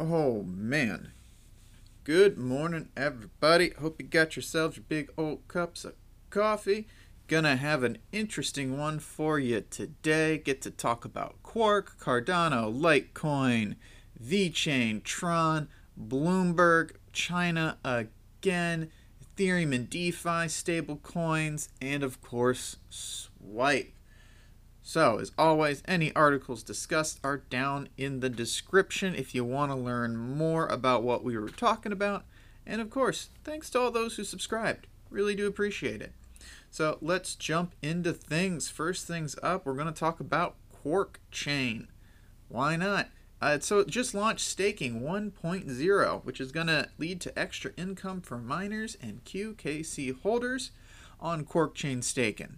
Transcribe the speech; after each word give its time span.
Oh 0.00 0.44
man. 0.44 1.10
Good 2.04 2.38
morning, 2.38 2.88
everybody. 2.96 3.70
Hope 3.80 4.00
you 4.00 4.06
got 4.06 4.36
yourselves 4.36 4.76
your 4.76 4.84
big 4.88 5.10
old 5.18 5.48
cups 5.48 5.84
of 5.84 5.94
coffee. 6.30 6.86
Gonna 7.26 7.56
have 7.56 7.82
an 7.82 7.98
interesting 8.12 8.78
one 8.78 9.00
for 9.00 9.40
you 9.40 9.64
today. 9.68 10.38
Get 10.38 10.62
to 10.62 10.70
talk 10.70 11.04
about 11.04 11.42
Quark, 11.42 11.98
Cardano, 11.98 12.72
Litecoin, 12.72 13.74
VeChain, 14.24 15.02
Tron, 15.02 15.66
Bloomberg, 16.00 16.92
China 17.12 17.78
again, 17.82 18.92
Ethereum 19.20 19.74
and 19.74 19.90
DeFi, 19.90 20.46
stable 20.46 20.98
coins, 20.98 21.70
and 21.82 22.04
of 22.04 22.20
course, 22.20 22.76
Swipe. 22.88 23.97
So, 24.88 25.18
as 25.18 25.32
always, 25.36 25.82
any 25.86 26.14
articles 26.14 26.62
discussed 26.62 27.20
are 27.22 27.42
down 27.50 27.90
in 27.98 28.20
the 28.20 28.30
description 28.30 29.14
if 29.14 29.34
you 29.34 29.44
want 29.44 29.70
to 29.70 29.76
learn 29.76 30.16
more 30.16 30.66
about 30.66 31.02
what 31.02 31.22
we 31.22 31.36
were 31.36 31.50
talking 31.50 31.92
about. 31.92 32.24
And 32.66 32.80
of 32.80 32.88
course, 32.88 33.28
thanks 33.44 33.68
to 33.70 33.80
all 33.80 33.90
those 33.90 34.16
who 34.16 34.24
subscribed. 34.24 34.86
Really 35.10 35.34
do 35.34 35.46
appreciate 35.46 36.00
it. 36.00 36.14
So, 36.70 36.96
let's 37.02 37.34
jump 37.34 37.74
into 37.82 38.14
things. 38.14 38.70
First 38.70 39.06
things 39.06 39.36
up, 39.42 39.66
we're 39.66 39.74
going 39.74 39.92
to 39.92 40.00
talk 40.00 40.20
about 40.20 40.54
Quark 40.72 41.20
Chain. 41.30 41.88
Why 42.48 42.74
not? 42.76 43.08
Uh, 43.42 43.58
so, 43.58 43.80
it 43.80 43.88
just 43.88 44.14
launched 44.14 44.46
staking 44.46 45.02
1.0, 45.02 46.24
which 46.24 46.40
is 46.40 46.50
going 46.50 46.68
to 46.68 46.88
lead 46.96 47.20
to 47.20 47.38
extra 47.38 47.72
income 47.76 48.22
for 48.22 48.38
miners 48.38 48.96
and 49.02 49.22
QKC 49.26 50.18
holders 50.22 50.70
on 51.20 51.44
Quark 51.44 51.74
Chain 51.74 52.00
staking. 52.00 52.56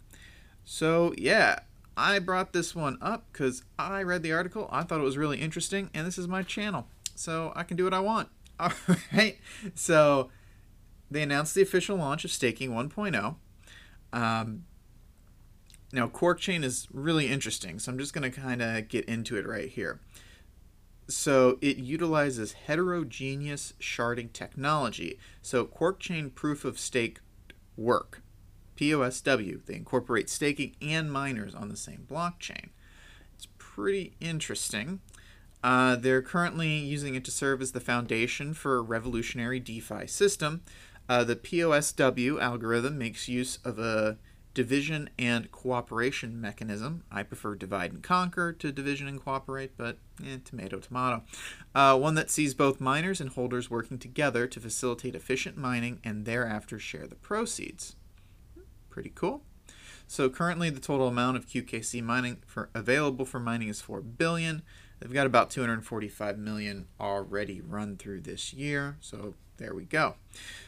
So, 0.65 1.13
yeah, 1.19 1.59
I 2.01 2.19
brought 2.19 2.55
this 2.55 2.75
one 2.75 2.97
up 3.03 3.27
because 3.31 3.63
I 3.79 4.03
read 4.03 4.23
the 4.23 4.33
article, 4.33 4.69
I 4.73 4.83
thought 4.85 5.01
it 5.01 5.05
was 5.05 5.19
really 5.19 5.39
interesting, 5.39 5.91
and 5.93 6.07
this 6.07 6.17
is 6.17 6.27
my 6.27 6.43
channel, 6.43 6.87
so 7.15 7.53
I 7.55 7.63
can 7.63 7.77
do 7.77 7.85
what 7.85 7.93
I 7.93 8.01
want. 8.01 8.31
All 8.61 8.73
right, 9.13 9.39
so 9.75 10.31
they 11.11 11.23
announced 11.23 11.55
the 11.55 11.63
official 11.63 11.97
launch 11.97 12.25
of 12.25 12.31
Staking 12.31 12.71
1.0. 12.71 13.37
Um, 14.13 14.65
now, 15.93 16.07
Quark 16.07 16.41
Chain 16.41 16.65
is 16.65 16.89
really 16.91 17.27
interesting, 17.29 17.79
so 17.79 17.93
I'm 17.93 17.99
just 17.99 18.15
going 18.15 18.31
to 18.31 18.41
kind 18.41 18.63
of 18.63 18.89
get 18.89 19.05
into 19.05 19.37
it 19.37 19.47
right 19.47 19.69
here. 19.69 20.01
So, 21.09 21.59
it 21.61 21.79
utilizes 21.79 22.53
heterogeneous 22.53 23.75
sharding 23.81 24.33
technology. 24.33 25.19
So, 25.43 25.65
Quark 25.65 26.01
Chain 26.01 26.31
proof 26.31 26.65
of 26.65 26.79
stake 26.79 27.21
work. 27.77 28.23
POSW. 28.81 29.65
They 29.67 29.75
incorporate 29.75 30.31
staking 30.31 30.75
and 30.81 31.13
miners 31.13 31.55
on 31.55 31.69
the 31.69 31.77
same 31.77 32.07
blockchain. 32.11 32.71
It's 33.37 33.49
pretty 33.59 34.15
interesting. 34.21 35.01
Uh, 35.63 35.97
they're 35.97 36.23
currently 36.23 36.79
using 36.79 37.15
it 37.15 37.25
to 37.27 37.31
serve 37.31 37.61
as 37.61 37.73
the 37.73 37.81
foundation 37.81 38.55
for 38.55 38.79
a 38.79 38.83
revolutionary 38.83 39.61
DeFi 39.61 40.07
system. 40.07 40.63
Uh, 41.09 41.25
the 41.25 41.37
POSW 41.37 42.41
algorithm 42.41 42.97
makes 42.97 43.29
use 43.29 43.59
of 43.65 43.79
a 43.79 44.17
division 44.55 45.11
and 45.19 45.51
cooperation 45.53 46.41
mechanism. 46.41 47.05
I 47.11 47.23
prefer 47.23 47.55
divide 47.55 47.93
and 47.93 48.03
conquer 48.03 48.53
to 48.55 48.73
division 48.73 49.07
and 49.07 49.23
cooperate, 49.23 49.77
but 49.77 49.99
eh, 50.25 50.39
tomato, 50.45 50.79
tomato. 50.79 51.23
Uh, 51.75 51.99
one 51.99 52.15
that 52.15 52.31
sees 52.31 52.55
both 52.55 52.81
miners 52.81 53.21
and 53.21 53.31
holders 53.31 53.71
working 53.71 53.99
together 53.99 54.47
to 54.47 54.61
facilitate 54.61 55.15
efficient 55.15 55.57
mining 55.57 56.01
and 56.03 56.25
thereafter 56.25 56.79
share 56.79 57.07
the 57.07 57.15
proceeds. 57.17 57.97
Pretty 58.91 59.13
cool. 59.15 59.43
So 60.07 60.29
currently 60.29 60.71
the 60.71 60.81
total 60.81 61.09
amount 61.09 61.37
of 61.37 61.47
QKC 61.47 62.03
mining 62.03 62.39
for 62.47 62.69
available 62.75 63.25
for 63.25 63.39
mining 63.39 63.69
is 63.69 63.81
4 63.81 64.01
billion. 64.01 64.63
They've 64.99 65.13
got 65.13 65.27
about 65.27 65.51
245 65.51 66.37
million 66.37 66.87
already 67.01 67.61
run 67.61 67.97
through 67.97 68.23
this 68.23 68.53
year. 68.53 68.97
So 69.01 69.35
there 69.57 69.75
we 69.75 69.85
go. 69.85 70.17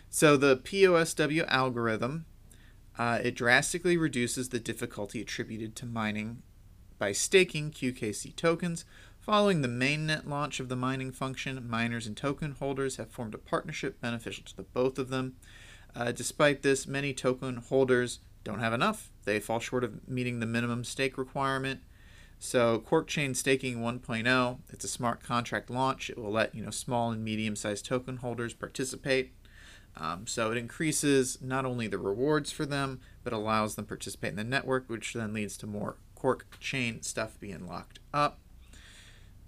So 0.08 0.36
the 0.36 0.56
POSW 0.56 1.46
algorithm 1.48 2.24
uh, 2.98 3.20
it 3.22 3.34
drastically 3.34 3.96
reduces 3.96 4.50
the 4.50 4.60
difficulty 4.60 5.20
attributed 5.20 5.74
to 5.76 5.86
mining 5.86 6.42
by 6.98 7.12
staking 7.12 7.70
QKC 7.70 8.36
tokens. 8.36 8.84
Following 9.20 9.62
the 9.62 9.68
mainnet 9.68 10.26
launch 10.26 10.60
of 10.60 10.68
the 10.68 10.76
mining 10.76 11.12
function, 11.12 11.68
miners 11.68 12.06
and 12.06 12.16
token 12.16 12.52
holders 12.52 12.96
have 12.96 13.10
formed 13.10 13.34
a 13.34 13.38
partnership 13.38 14.00
beneficial 14.00 14.44
to 14.44 14.62
both 14.62 14.98
of 14.98 15.08
them. 15.08 15.36
Uh, 15.94 16.12
despite 16.12 16.62
this, 16.62 16.86
many 16.86 17.12
token 17.12 17.56
holders 17.56 18.20
don't 18.44 18.60
have 18.60 18.72
enough. 18.72 19.10
They 19.24 19.38
fall 19.40 19.60
short 19.60 19.84
of 19.84 20.08
meeting 20.08 20.40
the 20.40 20.46
minimum 20.46 20.84
stake 20.84 21.18
requirement. 21.18 21.80
So 22.38 22.80
Quark 22.80 23.06
Chain 23.06 23.34
Staking 23.34 23.78
1.0, 23.78 24.58
it's 24.70 24.84
a 24.84 24.88
smart 24.88 25.22
contract 25.22 25.70
launch. 25.70 26.10
It 26.10 26.18
will 26.18 26.32
let 26.32 26.54
you 26.54 26.64
know 26.64 26.70
small 26.70 27.12
and 27.12 27.22
medium-sized 27.22 27.84
token 27.84 28.16
holders 28.16 28.52
participate. 28.52 29.32
Um, 29.96 30.26
so 30.26 30.50
it 30.50 30.56
increases 30.56 31.38
not 31.40 31.64
only 31.64 31.86
the 31.86 31.98
rewards 31.98 32.50
for 32.50 32.66
them, 32.66 33.00
but 33.22 33.32
allows 33.32 33.76
them 33.76 33.84
participate 33.84 34.30
in 34.30 34.36
the 34.36 34.44
network, 34.44 34.88
which 34.88 35.12
then 35.12 35.32
leads 35.32 35.56
to 35.58 35.66
more 35.66 35.96
Quark 36.16 36.58
Chain 36.58 37.02
stuff 37.02 37.38
being 37.38 37.66
locked 37.68 38.00
up. 38.12 38.38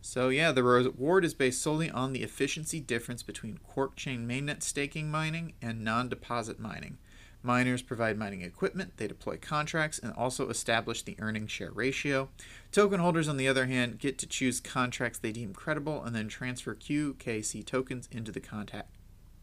So 0.06 0.28
yeah, 0.28 0.52
the 0.52 0.62
reward 0.62 1.24
is 1.24 1.32
based 1.32 1.62
solely 1.62 1.90
on 1.90 2.12
the 2.12 2.22
efficiency 2.22 2.78
difference 2.78 3.22
between 3.22 3.56
Quark 3.66 3.96
Chain 3.96 4.28
mainnet 4.28 4.62
staking 4.62 5.10
mining 5.10 5.54
and 5.62 5.82
non-deposit 5.82 6.60
mining. 6.60 6.98
Miners 7.42 7.80
provide 7.80 8.18
mining 8.18 8.42
equipment, 8.42 8.98
they 8.98 9.08
deploy 9.08 9.38
contracts, 9.38 9.98
and 9.98 10.12
also 10.12 10.50
establish 10.50 11.02
the 11.02 11.16
earning 11.20 11.46
share 11.46 11.70
ratio. 11.70 12.28
Token 12.70 13.00
holders, 13.00 13.28
on 13.28 13.38
the 13.38 13.48
other 13.48 13.64
hand, 13.64 13.98
get 13.98 14.18
to 14.18 14.26
choose 14.26 14.60
contracts 14.60 15.18
they 15.18 15.32
deem 15.32 15.54
credible 15.54 16.04
and 16.04 16.14
then 16.14 16.28
transfer 16.28 16.74
QKC 16.74 17.64
tokens 17.64 18.06
into 18.12 18.30
the 18.30 18.40
contact 18.40 18.90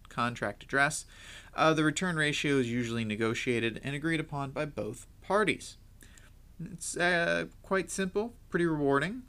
contract 0.10 0.62
address. 0.62 1.06
Uh, 1.56 1.74
the 1.74 1.84
return 1.84 2.18
ratio 2.18 2.58
is 2.58 2.72
usually 2.72 3.04
negotiated 3.04 3.82
and 3.84 3.96
agreed 3.96 4.20
upon 4.20 4.52
by 4.52 4.66
both 4.66 5.08
parties. 5.24 5.78
It's 6.64 6.96
uh, 6.96 7.46
quite 7.64 7.90
simple, 7.90 8.36
pretty 8.52 8.68
rewarding. 8.68 9.24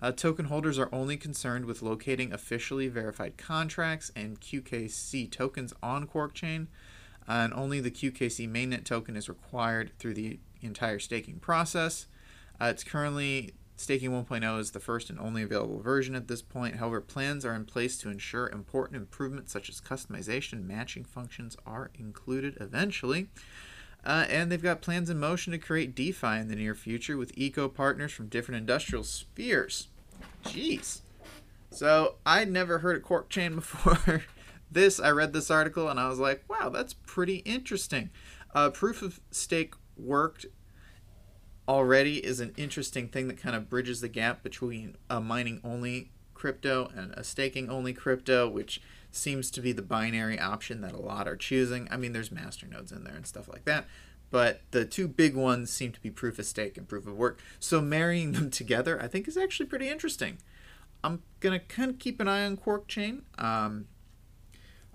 Uh, 0.00 0.12
token 0.12 0.46
holders 0.46 0.78
are 0.78 0.90
only 0.92 1.16
concerned 1.16 1.64
with 1.64 1.82
locating 1.82 2.32
officially 2.32 2.88
verified 2.88 3.36
contracts 3.38 4.12
and 4.14 4.40
QKC 4.40 5.30
tokens 5.30 5.72
on 5.82 6.06
QuarkChain, 6.06 6.66
uh, 7.28 7.32
and 7.32 7.54
only 7.54 7.80
the 7.80 7.90
QKC 7.90 8.48
mainnet 8.48 8.84
token 8.84 9.16
is 9.16 9.28
required 9.28 9.92
through 9.98 10.14
the 10.14 10.38
entire 10.60 10.98
staking 10.98 11.38
process. 11.38 12.06
Uh, 12.60 12.66
it's 12.66 12.84
currently 12.84 13.54
staking 13.76 14.10
1.0 14.10 14.58
is 14.58 14.70
the 14.70 14.80
first 14.80 15.10
and 15.10 15.18
only 15.18 15.42
available 15.42 15.80
version 15.80 16.14
at 16.14 16.28
this 16.28 16.42
point. 16.42 16.76
However, 16.76 17.00
plans 17.00 17.44
are 17.44 17.54
in 17.54 17.64
place 17.64 17.98
to 17.98 18.10
ensure 18.10 18.48
important 18.48 18.96
improvements 18.96 19.52
such 19.52 19.68
as 19.68 19.80
customization, 19.80 20.66
matching 20.66 21.04
functions 21.04 21.56
are 21.66 21.90
included 21.98 22.56
eventually. 22.60 23.28
Uh, 24.06 24.24
and 24.30 24.52
they've 24.52 24.62
got 24.62 24.80
plans 24.80 25.10
in 25.10 25.18
motion 25.18 25.50
to 25.50 25.58
create 25.58 25.96
DeFi 25.96 26.38
in 26.38 26.46
the 26.46 26.54
near 26.54 26.76
future 26.76 27.16
with 27.16 27.36
eco 27.36 27.68
partners 27.68 28.12
from 28.12 28.28
different 28.28 28.60
industrial 28.60 29.02
spheres. 29.02 29.88
Jeez. 30.44 31.00
So 31.70 32.14
I'd 32.24 32.48
never 32.48 32.78
heard 32.78 32.96
of 32.96 33.02
Quark 33.02 33.28
Chain 33.28 33.54
before. 33.56 34.22
this, 34.70 35.00
I 35.00 35.10
read 35.10 35.32
this 35.32 35.50
article 35.50 35.88
and 35.88 35.98
I 35.98 36.08
was 36.08 36.20
like, 36.20 36.44
wow, 36.48 36.68
that's 36.68 36.94
pretty 36.94 37.38
interesting. 37.38 38.10
Uh, 38.54 38.70
proof 38.70 39.02
of 39.02 39.20
stake 39.32 39.74
worked 39.96 40.46
already 41.68 42.24
is 42.24 42.38
an 42.38 42.54
interesting 42.56 43.08
thing 43.08 43.26
that 43.26 43.38
kind 43.38 43.56
of 43.56 43.68
bridges 43.68 44.00
the 44.00 44.08
gap 44.08 44.44
between 44.44 44.96
a 45.10 45.20
mining 45.20 45.60
only 45.64 46.12
crypto 46.32 46.88
and 46.94 47.12
a 47.14 47.24
staking 47.24 47.68
only 47.68 47.92
crypto, 47.92 48.48
which 48.48 48.80
seems 49.16 49.50
to 49.52 49.60
be 49.60 49.72
the 49.72 49.82
binary 49.82 50.38
option 50.38 50.80
that 50.82 50.92
a 50.92 51.00
lot 51.00 51.26
are 51.26 51.36
choosing. 51.36 51.88
I 51.90 51.96
mean, 51.96 52.12
there's 52.12 52.30
master 52.30 52.66
nodes 52.66 52.92
in 52.92 53.04
there 53.04 53.14
and 53.14 53.26
stuff 53.26 53.48
like 53.48 53.64
that, 53.64 53.86
but 54.30 54.60
the 54.70 54.84
two 54.84 55.08
big 55.08 55.34
ones 55.34 55.70
seem 55.70 55.92
to 55.92 56.00
be 56.00 56.10
proof 56.10 56.38
of 56.38 56.46
stake 56.46 56.76
and 56.76 56.88
proof 56.88 57.06
of 57.06 57.16
work. 57.16 57.40
So 57.58 57.80
marrying 57.80 58.32
them 58.32 58.50
together, 58.50 59.00
I 59.00 59.08
think, 59.08 59.28
is 59.28 59.36
actually 59.36 59.66
pretty 59.66 59.88
interesting. 59.88 60.38
I'm 61.02 61.22
gonna 61.40 61.60
kind 61.60 61.90
of 61.90 61.98
keep 61.98 62.20
an 62.20 62.28
eye 62.28 62.44
on 62.44 62.56
Quark 62.56 62.88
Chain. 62.88 63.22
Um, 63.38 63.86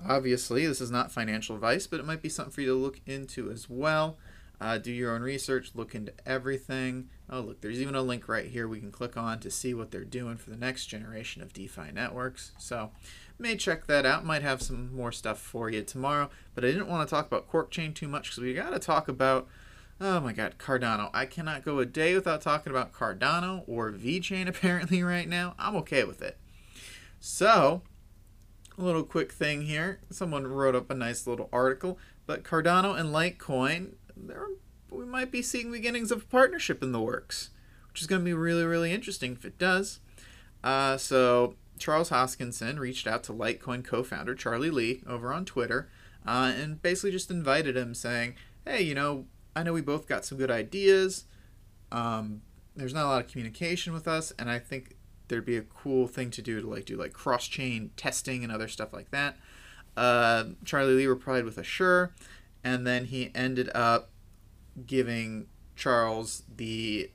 obviously, 0.05 0.65
this 0.65 0.81
is 0.81 0.91
not 0.91 1.11
financial 1.11 1.55
advice, 1.55 1.87
but 1.87 1.99
it 1.99 2.05
might 2.05 2.21
be 2.21 2.29
something 2.29 2.51
for 2.51 2.61
you 2.61 2.67
to 2.67 2.73
look 2.73 2.99
into 3.05 3.49
as 3.49 3.69
well. 3.69 4.17
Uh, 4.61 4.77
do 4.77 4.91
your 4.91 5.15
own 5.15 5.23
research, 5.23 5.71
look 5.73 5.95
into 5.95 6.13
everything. 6.23 7.09
Oh, 7.27 7.39
look, 7.39 7.61
there's 7.61 7.81
even 7.81 7.95
a 7.95 8.01
link 8.03 8.27
right 8.27 8.45
here 8.45 8.67
we 8.67 8.79
can 8.79 8.91
click 8.91 9.17
on 9.17 9.39
to 9.39 9.49
see 9.49 9.73
what 9.73 9.89
they're 9.89 10.03
doing 10.03 10.37
for 10.37 10.51
the 10.51 10.55
next 10.55 10.85
generation 10.85 11.41
of 11.41 11.51
DeFi 11.51 11.91
networks. 11.91 12.51
So, 12.59 12.91
may 13.41 13.55
check 13.55 13.87
that 13.87 14.05
out. 14.05 14.25
Might 14.25 14.41
have 14.41 14.61
some 14.61 14.95
more 14.95 15.11
stuff 15.11 15.39
for 15.39 15.69
you 15.69 15.81
tomorrow. 15.83 16.29
But 16.53 16.63
I 16.63 16.67
didn't 16.67 16.87
want 16.87 17.07
to 17.07 17.13
talk 17.13 17.27
about 17.27 17.47
Quark 17.47 17.71
Chain 17.71 17.93
too 17.93 18.07
much 18.07 18.29
because 18.29 18.39
we 18.39 18.53
got 18.53 18.71
to 18.71 18.79
talk 18.79 19.07
about, 19.07 19.47
oh 19.99 20.19
my 20.19 20.33
God, 20.33 20.55
Cardano. 20.57 21.09
I 21.13 21.25
cannot 21.25 21.65
go 21.65 21.79
a 21.79 21.85
day 21.85 22.15
without 22.15 22.41
talking 22.41 22.71
about 22.71 22.93
Cardano 22.93 23.63
or 23.67 23.91
VeChain 23.91 24.47
apparently 24.47 25.03
right 25.03 25.27
now. 25.27 25.55
I'm 25.59 25.75
okay 25.77 26.03
with 26.03 26.21
it. 26.21 26.37
So, 27.19 27.81
a 28.77 28.81
little 28.81 29.03
quick 29.03 29.31
thing 29.31 29.63
here. 29.63 29.99
Someone 30.09 30.47
wrote 30.47 30.75
up 30.75 30.89
a 30.89 30.95
nice 30.95 31.27
little 31.27 31.49
article, 31.51 31.99
but 32.25 32.43
Cardano 32.43 32.97
and 32.97 33.13
Litecoin 33.13 33.93
there 34.15 34.47
we 34.89 35.05
might 35.05 35.31
be 35.31 35.41
seeing 35.41 35.71
beginnings 35.71 36.11
of 36.11 36.23
a 36.23 36.25
partnership 36.25 36.83
in 36.83 36.91
the 36.91 36.99
works, 36.99 37.49
which 37.89 38.01
is 38.01 38.07
going 38.07 38.21
to 38.21 38.25
be 38.25 38.33
really 38.33 38.65
really 38.65 38.91
interesting 38.91 39.33
if 39.33 39.45
it 39.45 39.57
does. 39.57 39.99
Uh, 40.63 40.97
so 40.97 41.55
Charles 41.81 42.11
Hoskinson 42.11 42.77
reached 42.77 43.07
out 43.07 43.23
to 43.23 43.33
Litecoin 43.33 43.83
co 43.83 44.03
founder 44.03 44.35
Charlie 44.35 44.69
Lee 44.69 45.01
over 45.07 45.33
on 45.33 45.45
Twitter 45.45 45.89
uh, 46.25 46.53
and 46.55 46.81
basically 46.81 47.11
just 47.11 47.31
invited 47.31 47.75
him, 47.75 47.95
saying, 47.95 48.35
Hey, 48.65 48.83
you 48.83 48.93
know, 48.93 49.25
I 49.55 49.63
know 49.63 49.73
we 49.73 49.81
both 49.81 50.07
got 50.07 50.23
some 50.23 50.37
good 50.37 50.51
ideas. 50.51 51.25
Um, 51.91 52.43
there's 52.75 52.93
not 52.93 53.05
a 53.05 53.09
lot 53.09 53.25
of 53.25 53.31
communication 53.31 53.93
with 53.93 54.07
us, 54.07 54.31
and 54.37 54.49
I 54.49 54.59
think 54.59 54.95
there'd 55.27 55.43
be 55.43 55.57
a 55.57 55.63
cool 55.63 56.07
thing 56.07 56.29
to 56.31 56.41
do 56.41 56.61
to 56.61 56.67
like 56.67 56.85
do 56.85 56.95
like 56.95 57.13
cross 57.13 57.47
chain 57.47 57.89
testing 57.97 58.43
and 58.43 58.53
other 58.53 58.67
stuff 58.67 58.93
like 58.93 59.09
that. 59.09 59.37
Uh, 59.97 60.45
Charlie 60.63 60.93
Lee 60.93 61.07
replied 61.07 61.45
with 61.45 61.57
a 61.57 61.63
sure, 61.63 62.13
and 62.63 62.85
then 62.85 63.05
he 63.05 63.31
ended 63.33 63.71
up 63.73 64.11
giving 64.85 65.47
Charles 65.75 66.43
the 66.55 67.09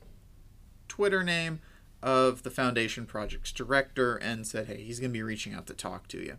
Twitter 0.89 1.23
name 1.23 1.61
of 2.01 2.43
the 2.43 2.51
foundation 2.51 3.05
project's 3.05 3.51
director 3.51 4.15
and 4.15 4.45
said, 4.45 4.67
hey, 4.67 4.83
he's 4.83 4.99
going 4.99 5.11
to 5.11 5.17
be 5.17 5.23
reaching 5.23 5.53
out 5.53 5.67
to 5.67 5.73
talk 5.73 6.07
to 6.09 6.17
you. 6.17 6.37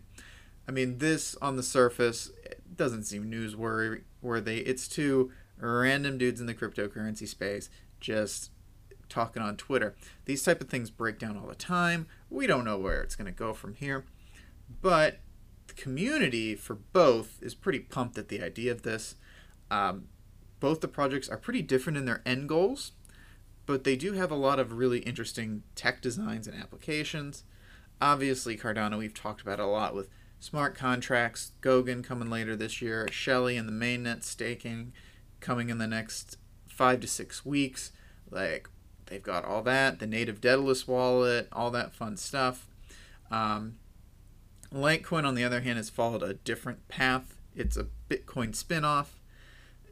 I 0.67 0.71
mean, 0.71 0.99
this 0.99 1.35
on 1.41 1.55
the 1.55 1.63
surface 1.63 2.31
doesn't 2.75 3.03
seem 3.03 3.29
newsworthy. 3.29 4.63
It's 4.65 4.87
two 4.87 5.31
random 5.59 6.17
dudes 6.17 6.39
in 6.39 6.47
the 6.47 6.53
cryptocurrency 6.53 7.27
space 7.27 7.69
just 7.99 8.51
talking 9.09 9.41
on 9.41 9.57
Twitter. 9.57 9.95
These 10.25 10.43
type 10.43 10.61
of 10.61 10.69
things 10.69 10.91
break 10.91 11.19
down 11.19 11.37
all 11.37 11.47
the 11.47 11.55
time. 11.55 12.07
We 12.29 12.47
don't 12.47 12.65
know 12.65 12.77
where 12.77 13.01
it's 13.01 13.15
going 13.15 13.25
to 13.25 13.37
go 13.37 13.53
from 13.53 13.73
here. 13.73 14.05
But 14.81 15.19
the 15.67 15.73
community 15.73 16.55
for 16.55 16.75
both 16.75 17.41
is 17.41 17.55
pretty 17.55 17.79
pumped 17.79 18.17
at 18.17 18.29
the 18.29 18.41
idea 18.41 18.71
of 18.71 18.83
this. 18.83 19.15
Um, 19.71 20.05
both 20.59 20.81
the 20.81 20.87
projects 20.87 21.29
are 21.29 21.37
pretty 21.37 21.61
different 21.61 21.97
in 21.97 22.05
their 22.05 22.21
end 22.25 22.47
goals 22.47 22.91
but 23.69 23.83
they 23.83 23.95
do 23.95 24.13
have 24.13 24.31
a 24.31 24.35
lot 24.35 24.57
of 24.57 24.73
really 24.73 24.97
interesting 25.01 25.61
tech 25.75 26.01
designs 26.01 26.47
and 26.47 26.59
applications. 26.59 27.43
Obviously, 28.01 28.57
Cardano, 28.57 28.97
we've 28.97 29.13
talked 29.13 29.41
about 29.41 29.59
a 29.59 29.67
lot 29.67 29.93
with 29.93 30.09
smart 30.39 30.73
contracts, 30.73 31.51
Goguen 31.61 32.03
coming 32.03 32.31
later 32.31 32.55
this 32.55 32.81
year, 32.81 33.07
Shelley 33.11 33.57
and 33.57 33.69
the 33.69 33.71
mainnet 33.71 34.23
staking 34.23 34.91
coming 35.39 35.69
in 35.69 35.77
the 35.77 35.85
next 35.85 36.37
five 36.67 36.99
to 37.01 37.07
six 37.07 37.45
weeks. 37.45 37.91
Like, 38.31 38.67
they've 39.05 39.21
got 39.21 39.45
all 39.45 39.61
that, 39.61 39.99
the 39.99 40.07
native 40.07 40.41
Daedalus 40.41 40.87
wallet, 40.87 41.47
all 41.51 41.69
that 41.69 41.93
fun 41.93 42.17
stuff. 42.17 42.65
Um, 43.29 43.77
Litecoin, 44.73 45.25
on 45.25 45.35
the 45.35 45.43
other 45.43 45.61
hand, 45.61 45.77
has 45.77 45.91
followed 45.91 46.23
a 46.23 46.33
different 46.33 46.87
path. 46.87 47.35
It's 47.55 47.77
a 47.77 47.85
Bitcoin 48.09 48.55
spinoff 48.57 49.18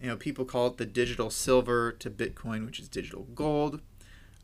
you 0.01 0.07
know, 0.07 0.15
people 0.15 0.45
call 0.45 0.67
it 0.67 0.77
the 0.77 0.85
digital 0.85 1.29
silver 1.29 1.91
to 1.93 2.09
Bitcoin, 2.09 2.65
which 2.65 2.79
is 2.79 2.87
digital 2.87 3.23
gold. 3.35 3.81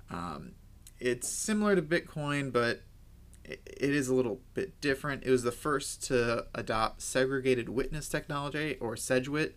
Um, 0.09 0.53
it's 0.99 1.27
similar 1.27 1.75
to 1.75 1.81
Bitcoin, 1.81 2.51
but 2.51 2.81
it, 3.43 3.61
is 3.77 4.07
a 4.07 4.15
little 4.15 4.39
bit 4.53 4.79
different. 4.79 5.23
It 5.23 5.31
was 5.31 5.43
the 5.43 5.51
first 5.51 6.03
to 6.03 6.45
adopt 6.55 7.01
segregated 7.01 7.69
witness 7.69 8.07
technology, 8.07 8.77
or 8.79 8.95
SegWit, 8.95 9.53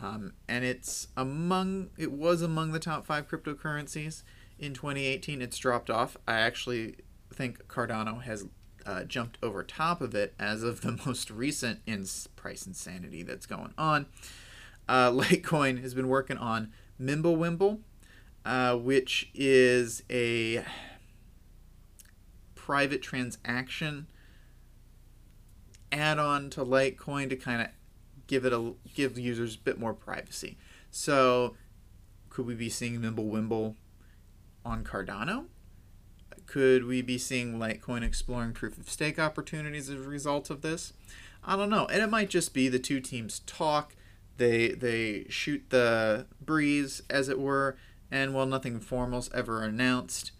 um, 0.00 0.32
and 0.48 0.64
it's 0.64 1.08
among 1.16 1.90
it 1.98 2.12
was 2.12 2.42
among 2.42 2.72
the 2.72 2.78
top 2.78 3.04
five 3.04 3.28
cryptocurrencies 3.28 4.22
in 4.58 4.72
2018. 4.72 5.42
It's 5.42 5.58
dropped 5.58 5.90
off. 5.90 6.16
I 6.26 6.34
actually 6.34 6.96
think 7.32 7.66
Cardano 7.66 8.22
has 8.22 8.46
uh, 8.86 9.04
jumped 9.04 9.38
over 9.42 9.62
top 9.62 10.00
of 10.00 10.14
it 10.14 10.34
as 10.38 10.62
of 10.62 10.80
the 10.80 10.98
most 11.06 11.30
recent 11.30 11.80
in 11.86 12.06
price 12.36 12.66
insanity 12.66 13.22
that's 13.22 13.46
going 13.46 13.74
on 13.76 14.06
uh, 14.88 15.10
Litecoin 15.12 15.82
has 15.82 15.94
been 15.94 16.08
working 16.08 16.36
on 16.36 16.72
Mimblewimble, 17.00 17.80
uh, 18.44 18.76
which 18.76 19.30
is 19.34 20.02
a 20.10 20.64
private 22.54 23.02
transaction 23.02 24.06
add-on 25.90 26.50
to 26.50 26.64
Litecoin 26.64 27.30
to 27.30 27.36
kind 27.36 27.62
of 27.62 27.68
give 28.26 28.44
it 28.44 28.52
a 28.52 28.74
give 28.94 29.18
users 29.18 29.54
a 29.54 29.58
bit 29.58 29.78
more 29.78 29.94
privacy. 29.94 30.58
So, 30.90 31.56
could 32.30 32.46
we 32.46 32.54
be 32.54 32.68
seeing 32.68 33.00
Mimblewimble 33.00 33.74
on 34.64 34.84
Cardano? 34.84 35.46
Could 36.46 36.84
we 36.84 37.02
be 37.02 37.18
seeing 37.18 37.58
Litecoin 37.58 38.02
exploring 38.02 38.52
proof 38.52 38.78
of 38.78 38.88
stake 38.88 39.18
opportunities 39.18 39.90
as 39.90 40.00
a 40.00 40.08
result 40.08 40.50
of 40.50 40.62
this? 40.62 40.92
I 41.44 41.56
don't 41.56 41.70
know. 41.70 41.86
And 41.86 42.02
it 42.02 42.10
might 42.10 42.30
just 42.30 42.54
be 42.54 42.68
the 42.68 42.78
two 42.78 43.00
teams 43.00 43.40
talk 43.40 43.94
they 44.38 44.68
they 44.68 45.26
shoot 45.28 45.64
the 45.68 46.26
breeze, 46.40 47.02
as 47.10 47.28
it 47.28 47.38
were, 47.38 47.76
and 48.10 48.32
while 48.32 48.46
nothing 48.46 48.80
formal's 48.80 49.30
ever 49.34 49.62
announced, 49.62 50.32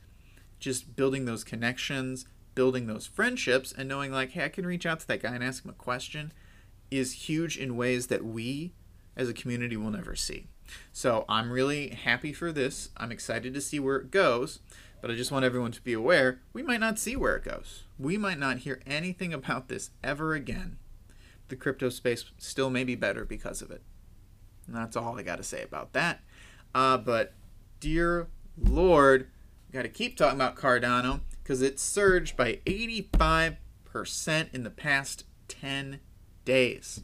just 0.58 0.96
building 0.96 1.24
those 1.24 1.44
connections, 1.44 2.26
building 2.54 2.86
those 2.86 3.06
friendships, 3.06 3.72
and 3.76 3.88
knowing 3.88 4.10
like, 4.10 4.30
hey, 4.30 4.44
I 4.44 4.48
can 4.48 4.66
reach 4.66 4.86
out 4.86 5.00
to 5.00 5.08
that 5.08 5.22
guy 5.22 5.34
and 5.34 5.44
ask 5.44 5.64
him 5.64 5.70
a 5.70 5.74
question, 5.74 6.32
is 6.90 7.28
huge 7.28 7.58
in 7.58 7.76
ways 7.76 8.06
that 8.06 8.24
we 8.24 8.72
as 9.16 9.28
a 9.28 9.34
community 9.34 9.76
will 9.76 9.90
never 9.90 10.16
see. 10.16 10.46
So 10.92 11.24
I'm 11.28 11.50
really 11.50 11.90
happy 11.90 12.32
for 12.32 12.52
this. 12.52 12.90
I'm 12.96 13.12
excited 13.12 13.52
to 13.54 13.60
see 13.60 13.80
where 13.80 13.96
it 13.96 14.10
goes, 14.10 14.60
but 15.00 15.10
I 15.10 15.14
just 15.14 15.32
want 15.32 15.44
everyone 15.44 15.72
to 15.72 15.82
be 15.82 15.92
aware 15.92 16.40
we 16.52 16.62
might 16.62 16.80
not 16.80 16.98
see 16.98 17.16
where 17.16 17.36
it 17.36 17.44
goes. 17.44 17.84
We 17.98 18.16
might 18.16 18.38
not 18.38 18.58
hear 18.58 18.80
anything 18.86 19.32
about 19.32 19.68
this 19.68 19.90
ever 20.02 20.34
again 20.34 20.78
the 21.48 21.56
crypto 21.56 21.88
space 21.88 22.24
still 22.38 22.70
may 22.70 22.84
be 22.84 22.94
better 22.94 23.24
because 23.24 23.62
of 23.62 23.70
it. 23.70 23.82
And 24.66 24.76
that's 24.76 24.96
all 24.96 25.18
I 25.18 25.22
got 25.22 25.36
to 25.36 25.42
say 25.42 25.62
about 25.62 25.92
that. 25.94 26.20
Uh, 26.74 26.98
but 26.98 27.32
dear 27.80 28.28
Lord, 28.56 29.28
got 29.72 29.82
to 29.82 29.88
keep 29.88 30.16
talking 30.16 30.36
about 30.36 30.56
Cardano 30.56 31.20
because 31.42 31.62
it 31.62 31.80
surged 31.80 32.36
by 32.36 32.60
85% 32.66 33.56
in 34.52 34.62
the 34.64 34.70
past 34.70 35.24
10 35.48 36.00
days. 36.44 37.02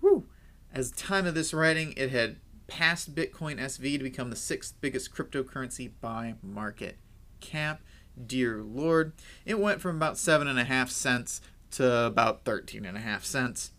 Woo! 0.00 0.26
As 0.72 0.92
time 0.92 1.26
of 1.26 1.34
this 1.34 1.52
writing, 1.52 1.94
it 1.96 2.10
had 2.10 2.36
passed 2.68 3.14
Bitcoin 3.14 3.58
SV 3.58 3.98
to 3.98 4.04
become 4.04 4.30
the 4.30 4.36
sixth 4.36 4.74
biggest 4.80 5.12
cryptocurrency 5.12 5.90
by 6.00 6.34
market 6.42 6.98
cap. 7.40 7.80
Dear 8.26 8.62
Lord, 8.62 9.12
it 9.44 9.58
went 9.58 9.80
from 9.80 9.96
about 9.96 10.18
seven 10.18 10.46
and 10.46 10.58
a 10.58 10.64
half 10.64 10.90
cents 10.90 11.40
to 11.72 12.06
about 12.06 12.44
13 12.44 12.84
and 12.84 12.96
a 12.96 13.00
half 13.00 13.24
cents 13.24 13.72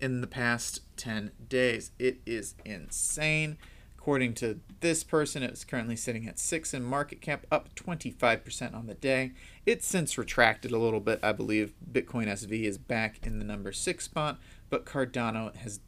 in 0.00 0.20
the 0.20 0.26
past 0.26 0.80
10 0.96 1.30
days. 1.48 1.92
It 1.98 2.20
is 2.26 2.54
insane. 2.64 3.56
According 3.96 4.34
to 4.34 4.58
this 4.80 5.04
person, 5.04 5.44
it's 5.44 5.64
currently 5.64 5.94
sitting 5.94 6.26
at 6.26 6.36
6 6.36 6.74
in 6.74 6.82
market 6.82 7.20
cap, 7.20 7.46
up 7.52 7.72
25% 7.76 8.74
on 8.74 8.88
the 8.88 8.94
day. 8.94 9.30
It's 9.64 9.86
since 9.86 10.18
retracted 10.18 10.72
a 10.72 10.78
little 10.78 10.98
bit. 10.98 11.20
I 11.22 11.30
believe 11.30 11.74
Bitcoin 11.90 12.26
SV 12.26 12.64
is 12.64 12.78
back 12.78 13.24
in 13.24 13.38
the 13.38 13.44
number 13.44 13.70
6 13.70 14.04
spot, 14.04 14.40
but 14.70 14.84
Cardano 14.84 15.54
has 15.54 15.78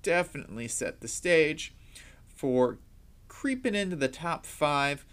definitely 0.00 0.66
set 0.66 1.02
the 1.02 1.08
stage 1.08 1.74
for 2.26 2.78
creeping 3.28 3.74
into 3.74 3.96
the 3.96 4.08
top 4.08 4.46
5 4.46 5.04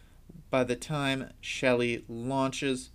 by 0.50 0.64
the 0.64 0.78
time 0.78 1.32
Shelley 1.42 2.06
launches. 2.08 2.92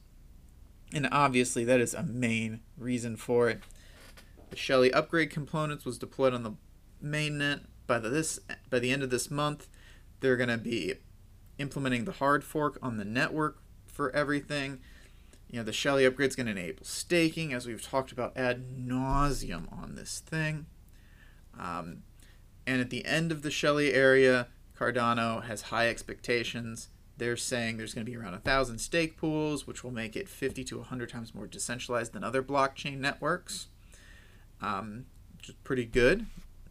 And 0.95 1.09
obviously, 1.11 1.65
that 1.65 1.81
is 1.81 1.93
a 1.93 2.05
main 2.05 2.61
reason 2.79 3.17
for 3.17 3.49
it. 3.49 3.61
The 4.51 4.57
Shelley 4.57 4.93
upgrade 4.93 5.31
components 5.31 5.85
was 5.85 5.99
deployed 5.99 6.33
on 6.33 6.45
the 6.45 6.53
mainnet 7.05 7.63
by 7.89 7.99
the, 7.99 8.09
this 8.09 8.39
by 8.71 8.79
the 8.79 8.93
end 8.93 9.03
of 9.03 9.11
this 9.11 9.29
month. 9.29 9.67
They're 10.21 10.37
going 10.37 10.51
to 10.51 10.57
be 10.57 10.95
implementing 11.59 12.05
the 12.05 12.13
hard 12.13 12.45
fork 12.45 12.79
on 12.81 12.97
the 12.97 13.05
network 13.05 13.59
for 13.87 14.15
everything. 14.15 14.79
You 15.51 15.59
know, 15.59 15.65
the 15.65 15.73
Shelley 15.73 16.05
upgrade 16.05 16.29
is 16.29 16.37
going 16.37 16.47
to 16.47 16.53
enable 16.53 16.85
staking, 16.85 17.53
as 17.53 17.67
we've 17.67 17.83
talked 17.83 18.13
about 18.13 18.37
ad 18.37 18.65
nauseum 18.79 19.71
on 19.73 19.97
this 19.97 20.21
thing. 20.21 20.67
Um, 21.59 22.05
and 22.69 22.81
at 22.81 22.91
the 22.91 23.05
end 23.05 23.33
of 23.33 23.43
the 23.43 23.51
Shelley 23.51 23.93
area, 23.93 24.47
Cardano 24.79 25.45
has 25.45 25.63
high 25.63 25.89
expectations 25.89 26.89
they're 27.17 27.37
saying 27.37 27.77
there's 27.77 27.95
going 27.95 28.05
to 28.05 28.11
be 28.11 28.17
around 28.17 28.35
a 28.35 28.39
thousand 28.39 28.79
stake 28.79 29.17
pools, 29.17 29.67
which 29.67 29.85
will 29.85 29.91
make 29.91 30.17
it 30.17 30.29
50 30.29 30.65
to 30.65 30.79
100 30.79 31.09
times 31.09 31.35
more 31.35 31.47
decentralized 31.47 32.13
than 32.13 32.25
other 32.25 32.43
blockchain 32.43 32.99
networks, 32.99 33.69
um, 34.61 35.07
which 35.37 35.51
is 35.51 35.55
pretty 35.65 35.85
good. 35.85 36.27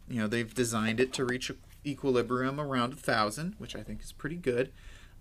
You 0.09 0.19
know, 0.19 0.27
they've 0.27 0.53
designed 0.53 0.99
it 0.99 1.13
to 1.13 1.25
reach 1.25 1.51
equilibrium 1.85 2.59
around 2.59 2.93
a 2.93 2.97
thousand, 2.97 3.55
which 3.57 3.75
I 3.75 3.83
think 3.83 4.01
is 4.01 4.11
pretty 4.11 4.35
good. 4.35 4.71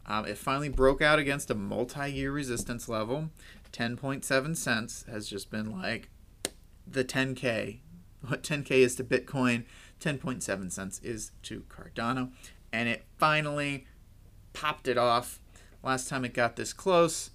Um, 0.07 0.27
it 0.27 0.37
finally 0.37 0.69
broke 0.69 1.01
out 1.01 1.19
against 1.19 1.51
a 1.51 1.55
multi-year 1.55 2.33
resistance 2.33 2.89
level. 2.89 3.31
10.7 3.73 4.57
cents 4.57 5.05
has 5.09 5.29
just 5.29 5.51
been 5.51 5.71
like 5.71 6.11
the 6.87 7.05
10k. 7.05 7.79
What 8.27 8.43
10k 8.43 8.71
is 8.71 8.95
to 8.97 9.05
Bitcoin, 9.05 9.65
10.7 10.01 10.71
cents 10.71 11.01
is 11.01 11.33
to 11.43 11.65
Cardano, 11.69 12.31
and 12.73 12.89
it 12.89 13.05
finally 13.19 13.87
popped 14.53 14.89
it 14.89 14.99
off. 14.99 15.41
Last 15.83 16.09
time 16.09 16.25
it 16.25 16.35
got 16.35 16.57
this 16.57 16.73
close, 16.73 17.31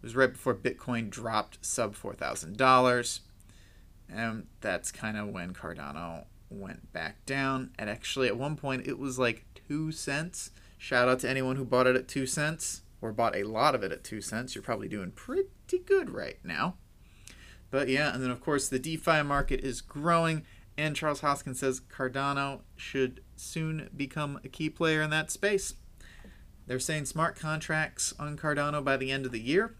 it 0.00 0.06
was 0.06 0.16
right 0.16 0.32
before 0.32 0.54
Bitcoin 0.54 1.10
dropped 1.10 1.58
sub 1.64 1.96
$4,000. 1.96 3.20
And 4.08 4.46
that's 4.60 4.90
kind 4.92 5.16
of 5.16 5.28
when 5.28 5.52
Cardano 5.52 6.24
went 6.48 6.92
back 6.92 7.26
down. 7.26 7.70
And 7.78 7.90
actually, 7.90 8.28
at 8.28 8.38
one 8.38 8.56
point, 8.56 8.86
it 8.86 8.98
was 8.98 9.18
like 9.18 9.44
2 9.68 9.92
cents. 9.92 10.50
Shout 10.78 11.08
out 11.08 11.20
to 11.20 11.28
anyone 11.28 11.56
who 11.56 11.64
bought 11.64 11.86
it 11.86 11.96
at 11.96 12.08
2 12.08 12.26
cents 12.26 12.82
or 13.02 13.12
bought 13.12 13.36
a 13.36 13.42
lot 13.42 13.74
of 13.74 13.82
it 13.82 13.92
at 13.92 14.04
2 14.04 14.20
cents. 14.20 14.54
You're 14.54 14.62
probably 14.62 14.88
doing 14.88 15.10
pretty 15.10 15.48
good 15.84 16.10
right 16.10 16.38
now. 16.42 16.76
But 17.70 17.88
yeah, 17.88 18.14
and 18.14 18.22
then 18.22 18.30
of 18.30 18.40
course 18.40 18.68
the 18.68 18.78
DeFi 18.78 19.22
market 19.22 19.60
is 19.60 19.82
growing, 19.82 20.44
and 20.78 20.96
Charles 20.96 21.20
Hoskin 21.20 21.54
says 21.54 21.80
Cardano 21.80 22.62
should 22.76 23.22
soon 23.36 23.90
become 23.94 24.40
a 24.42 24.48
key 24.48 24.70
player 24.70 25.02
in 25.02 25.10
that 25.10 25.30
space. 25.30 25.74
They're 26.68 26.78
saying 26.78 27.06
smart 27.06 27.34
contracts 27.34 28.12
on 28.18 28.36
Cardano 28.36 28.84
by 28.84 28.98
the 28.98 29.10
end 29.10 29.24
of 29.24 29.32
the 29.32 29.40
year. 29.40 29.74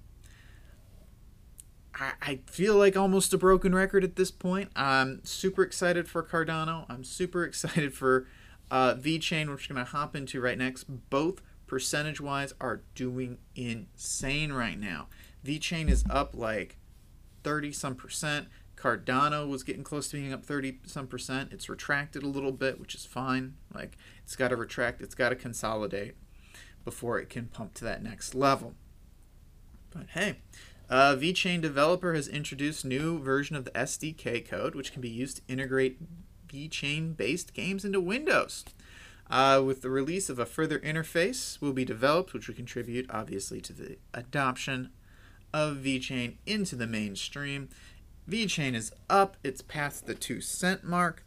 I, 1.95 2.13
I 2.23 2.39
feel 2.47 2.77
like 2.77 2.97
almost 2.97 3.35
a 3.35 3.39
broken 3.39 3.75
record 3.75 4.05
at 4.05 4.17
this 4.17 4.31
point. 4.31 4.71
I'm 4.75 5.23
super 5.23 5.63
excited 5.63 6.09
for 6.09 6.23
Cardano. 6.23 6.87
I'm 6.89 7.05
super 7.05 7.45
excited 7.47 7.93
for 7.93 8.27
uh, 8.71 8.95
VeChain, 8.95 9.51
which 9.51 9.69
we're 9.69 9.75
going 9.75 9.85
to 9.85 9.93
hop 9.93 10.17
into 10.17 10.41
right 10.41 10.57
next. 10.57 10.85
Both 11.11 11.43
percentage 11.67 12.23
wise 12.23 12.55
are 12.59 12.81
doing 12.95 13.37
insane 13.55 14.51
right 14.51 14.81
now. 14.81 15.09
VeChain 15.45 15.91
is 15.91 16.05
up 16.09 16.35
like 16.35 16.79
30 17.45 17.71
some 17.71 17.97
percent. 17.97 18.49
Cardano 18.77 19.47
was 19.47 19.63
getting 19.63 19.85
close 19.85 20.09
to 20.09 20.17
being 20.17 20.33
up 20.33 20.43
30 20.43 20.79
some 20.87 21.07
percent. 21.07 21.53
It's 21.53 21.69
retracted 21.69 22.23
a 22.23 22.29
little 22.29 22.53
bit, 22.53 22.81
which 22.81 22.95
is 22.95 23.05
fine. 23.05 23.57
Like 23.75 23.99
it's 24.23 24.37
got 24.37 24.49
to 24.49 24.57
retract, 24.57 25.03
it's 25.03 25.15
got 25.15 25.29
to 25.29 25.37
consolidate 25.37 26.15
before 26.89 27.19
it 27.19 27.29
can 27.29 27.49
pump 27.49 27.75
to 27.75 27.85
that 27.85 28.03
next 28.03 28.35
level. 28.35 28.73
But 29.91 30.07
hey, 30.15 30.37
uh, 30.89 31.17
VeChain 31.17 31.61
developer 31.61 32.15
has 32.15 32.27
introduced 32.27 32.83
new 32.83 33.19
version 33.19 33.57
of 33.57 33.67
the 33.67 33.71
SDK 33.73 34.49
code, 34.49 34.75
which 34.75 34.91
can 34.91 35.03
be 35.03 35.11
used 35.11 35.37
to 35.37 35.43
integrate 35.53 35.99
VeChain 36.49 37.15
based 37.15 37.53
games 37.53 37.85
into 37.85 38.01
Windows. 38.01 38.65
Uh, 39.31 39.63
with 39.63 39.83
the 39.83 39.91
release 39.91 40.31
of 40.31 40.39
a 40.39 40.47
further 40.47 40.79
interface 40.79 41.61
will 41.61 41.75
be 41.75 41.85
developed, 41.85 42.33
which 42.33 42.49
will 42.49 42.55
contribute 42.55 43.05
obviously 43.11 43.61
to 43.61 43.75
the 43.75 43.99
adoption 44.15 44.89
of 45.53 45.77
VeChain 45.77 46.37
into 46.47 46.75
the 46.75 46.87
mainstream. 46.87 47.69
VeChain 48.27 48.75
is 48.75 48.93
up, 49.11 49.37
it's 49.45 49.61
past 49.61 50.07
the 50.07 50.15
2 50.15 50.41
cent 50.41 50.85
mark. 50.85 51.23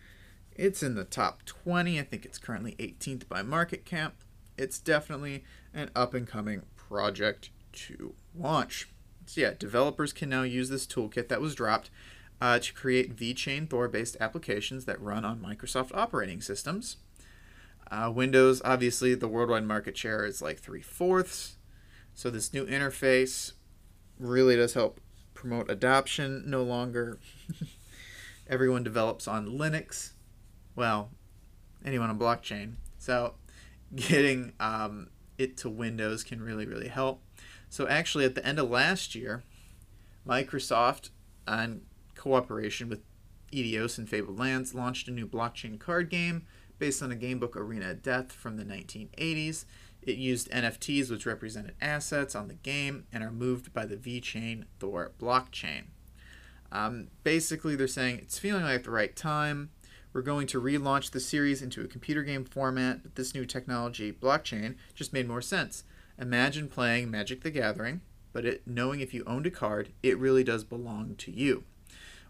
It's 0.56 0.82
in 0.82 0.96
the 0.96 1.03
top 1.03 1.46
20. 1.46 2.00
I 2.00 2.03
think 2.03 2.25
it's 2.25 2.39
currently 2.39 2.75
18th 2.80 3.30
by 3.30 3.44
market 3.44 3.86
cap. 3.86 4.15
It's 4.62 4.77
definitely 4.77 5.44
an 5.74 5.89
up 5.96 6.13
and 6.13 6.27
coming 6.27 6.62
project 6.75 7.50
to 7.74 8.13
launch. 8.36 8.89
So, 9.25 9.41
yeah, 9.41 9.53
developers 9.58 10.13
can 10.13 10.30
now 10.30 10.44
use 10.44 10.70
this 10.70 10.86
toolkit 10.86 11.30
that 11.30 11.41
was 11.41 11.56
dropped 11.56 11.89
uh, 12.39 12.60
to 12.60 12.74
create 12.74 13.15
VeChain 13.15 13.68
Thor 13.68 13.88
based 13.88 14.18
applications 14.20 14.86
that 14.86 15.01
run 15.01 15.25
on 15.25 15.39
Microsoft 15.39 15.96
operating 15.96 16.41
systems. 16.41 16.98
Uh, 17.89 18.12
Windows, 18.13 18.62
obviously, 18.63 19.15
the 19.15 19.27
worldwide 19.27 19.65
market 19.65 19.98
share 19.98 20.25
is 20.25 20.44
like 20.44 20.60
three 20.60 20.84
fourths. 20.84 21.56
So, 22.13 22.30
this 22.30 22.53
new 22.53 22.68
interface 22.68 23.53
really 24.20 24.56
does 24.56 24.75
help 24.75 25.01
promote 25.34 25.72
adoption. 25.72 26.44
No 26.46 26.62
longer 26.62 27.18
everyone 28.48 28.84
develops 28.84 29.27
on 29.27 29.58
Linux. 29.58 30.12
Well, 30.75 31.10
anyone 31.84 32.12
on 32.12 32.20
blockchain. 32.20 32.75
So 33.01 33.34
getting 33.96 34.54
um, 34.60 35.10
it 35.38 35.58
to 35.58 35.70
Windows 35.70 36.24
can 36.24 36.42
really, 36.42 36.66
really 36.66 36.88
help. 36.88 37.22
So 37.70 37.88
actually, 37.88 38.26
at 38.26 38.36
the 38.36 38.46
end 38.46 38.60
of 38.60 38.70
last 38.70 39.16
year, 39.16 39.44
Microsoft, 40.28 41.10
in 41.48 41.82
cooperation 42.16 42.90
with 42.90 43.02
Eidos 43.52 43.98
and 43.98 44.10
Fabled 44.10 44.40
Lands, 44.40 44.74
launched 44.74 45.08
a 45.08 45.12
new 45.12 45.28
blockchain 45.28 45.80
card 45.80 46.10
game 46.10 46.46
based 46.80 47.02
on 47.02 47.12
a 47.12 47.16
gamebook 47.16 47.56
Arena 47.56 47.92
of 47.92 48.02
Death 48.02 48.32
from 48.32 48.58
the 48.58 48.64
1980s. 48.64 49.66
It 50.02 50.18
used 50.18 50.50
NFTs, 50.50 51.12
which 51.12 51.26
represented 51.26 51.76
assets 51.80 52.36
on 52.36 52.48
the 52.48 52.56
game 52.56 53.06
and 53.14 53.24
are 53.24 53.32
moved 53.32 53.72
by 53.72 53.86
the 53.86 53.96
VeChain 53.96 54.64
Thor 54.80 55.12
blockchain. 55.20 55.84
Um, 56.72 57.10
basically, 57.24 57.76
they're 57.76 57.88
saying 57.88 58.20
it's 58.20 58.40
feeling 58.40 58.64
like 58.64 58.84
the 58.84 58.92
right 58.92 59.16
time. 59.16 59.70
We're 60.13 60.22
going 60.22 60.48
to 60.48 60.62
relaunch 60.62 61.12
the 61.12 61.22
series 61.22 61.62
into 61.62 61.82
a 61.82 61.88
computer 61.88 62.24
game 62.24 62.44
format, 62.44 63.01
but 63.01 63.15
this 63.15 63.34
new 63.34 63.46
technology, 63.46 64.12
blockchain, 64.12 64.75
just 64.94 65.13
made 65.13 65.27
more 65.27 65.41
sense. 65.41 65.86
Imagine 66.20 66.68
playing 66.68 67.10
Magic 67.10 67.41
the 67.41 67.50
Gathering, 67.50 68.01
but 68.34 68.46
it, 68.46 68.62
knowing 68.68 69.00
if 69.00 69.13
you 69.13 69.24
owned 69.25 69.46
a 69.46 69.51
card, 69.51 69.94
it 70.03 70.18
really 70.18 70.44
does 70.44 70.65
belong 70.65 71.15
to 71.15 71.32
you. 71.32 71.63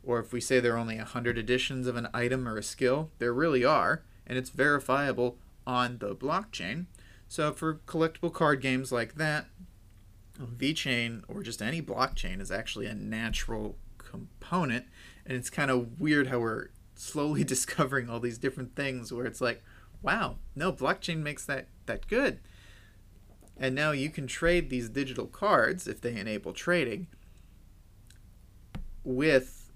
Or 0.04 0.20
if 0.20 0.32
we 0.32 0.40
say 0.40 0.60
there 0.60 0.76
are 0.76 0.80
only 0.80 0.98
100 0.98 1.40
editions 1.40 1.88
of 1.88 1.96
an 1.96 2.08
item 2.14 2.48
or 2.48 2.58
a 2.58 2.64
skill, 2.64 3.10
there 3.18 3.34
really 3.34 3.66
are, 3.66 4.04
and 4.28 4.38
it's 4.38 4.52
verifiable 4.52 5.38
on 5.66 5.98
the 5.98 6.16
blockchain. 6.16 6.86
So 7.28 7.52
for 7.52 7.82
collectible 7.88 8.32
card 8.32 8.62
games 8.62 8.92
like 8.92 9.16
that, 9.16 9.48
VeChain 10.40 11.24
or 11.28 11.42
just 11.42 11.62
any 11.62 11.82
blockchain 11.82 12.40
is 12.42 12.52
actually 12.52 12.86
a 12.86 12.94
natural 12.94 13.76
component. 13.98 14.86
And 15.26 15.38
it's 15.38 15.50
kind 15.50 15.72
of 15.72 16.00
weird 16.00 16.28
how 16.28 16.40
we're 16.40 16.70
slowly 17.02 17.44
discovering 17.56 18.10
all 18.10 18.20
these 18.20 18.38
different 18.38 18.76
things 18.76 19.12
where 19.12 19.26
it's 19.26 19.42
like, 19.42 19.64
wow, 20.02 20.38
no, 20.56 20.72
blockchain 20.72 21.18
makes 21.18 21.46
that, 21.46 21.68
that 21.86 22.08
good. 22.08 22.40
And 23.58 23.76
now 23.76 23.92
you 23.92 24.10
can 24.10 24.28
trade 24.28 24.70
these 24.70 24.90
digital 24.90 25.28
cards, 25.28 25.88
if 25.88 26.02
they 26.02 26.16
enable 26.16 26.54
trading, 26.54 27.08
with 29.04 29.72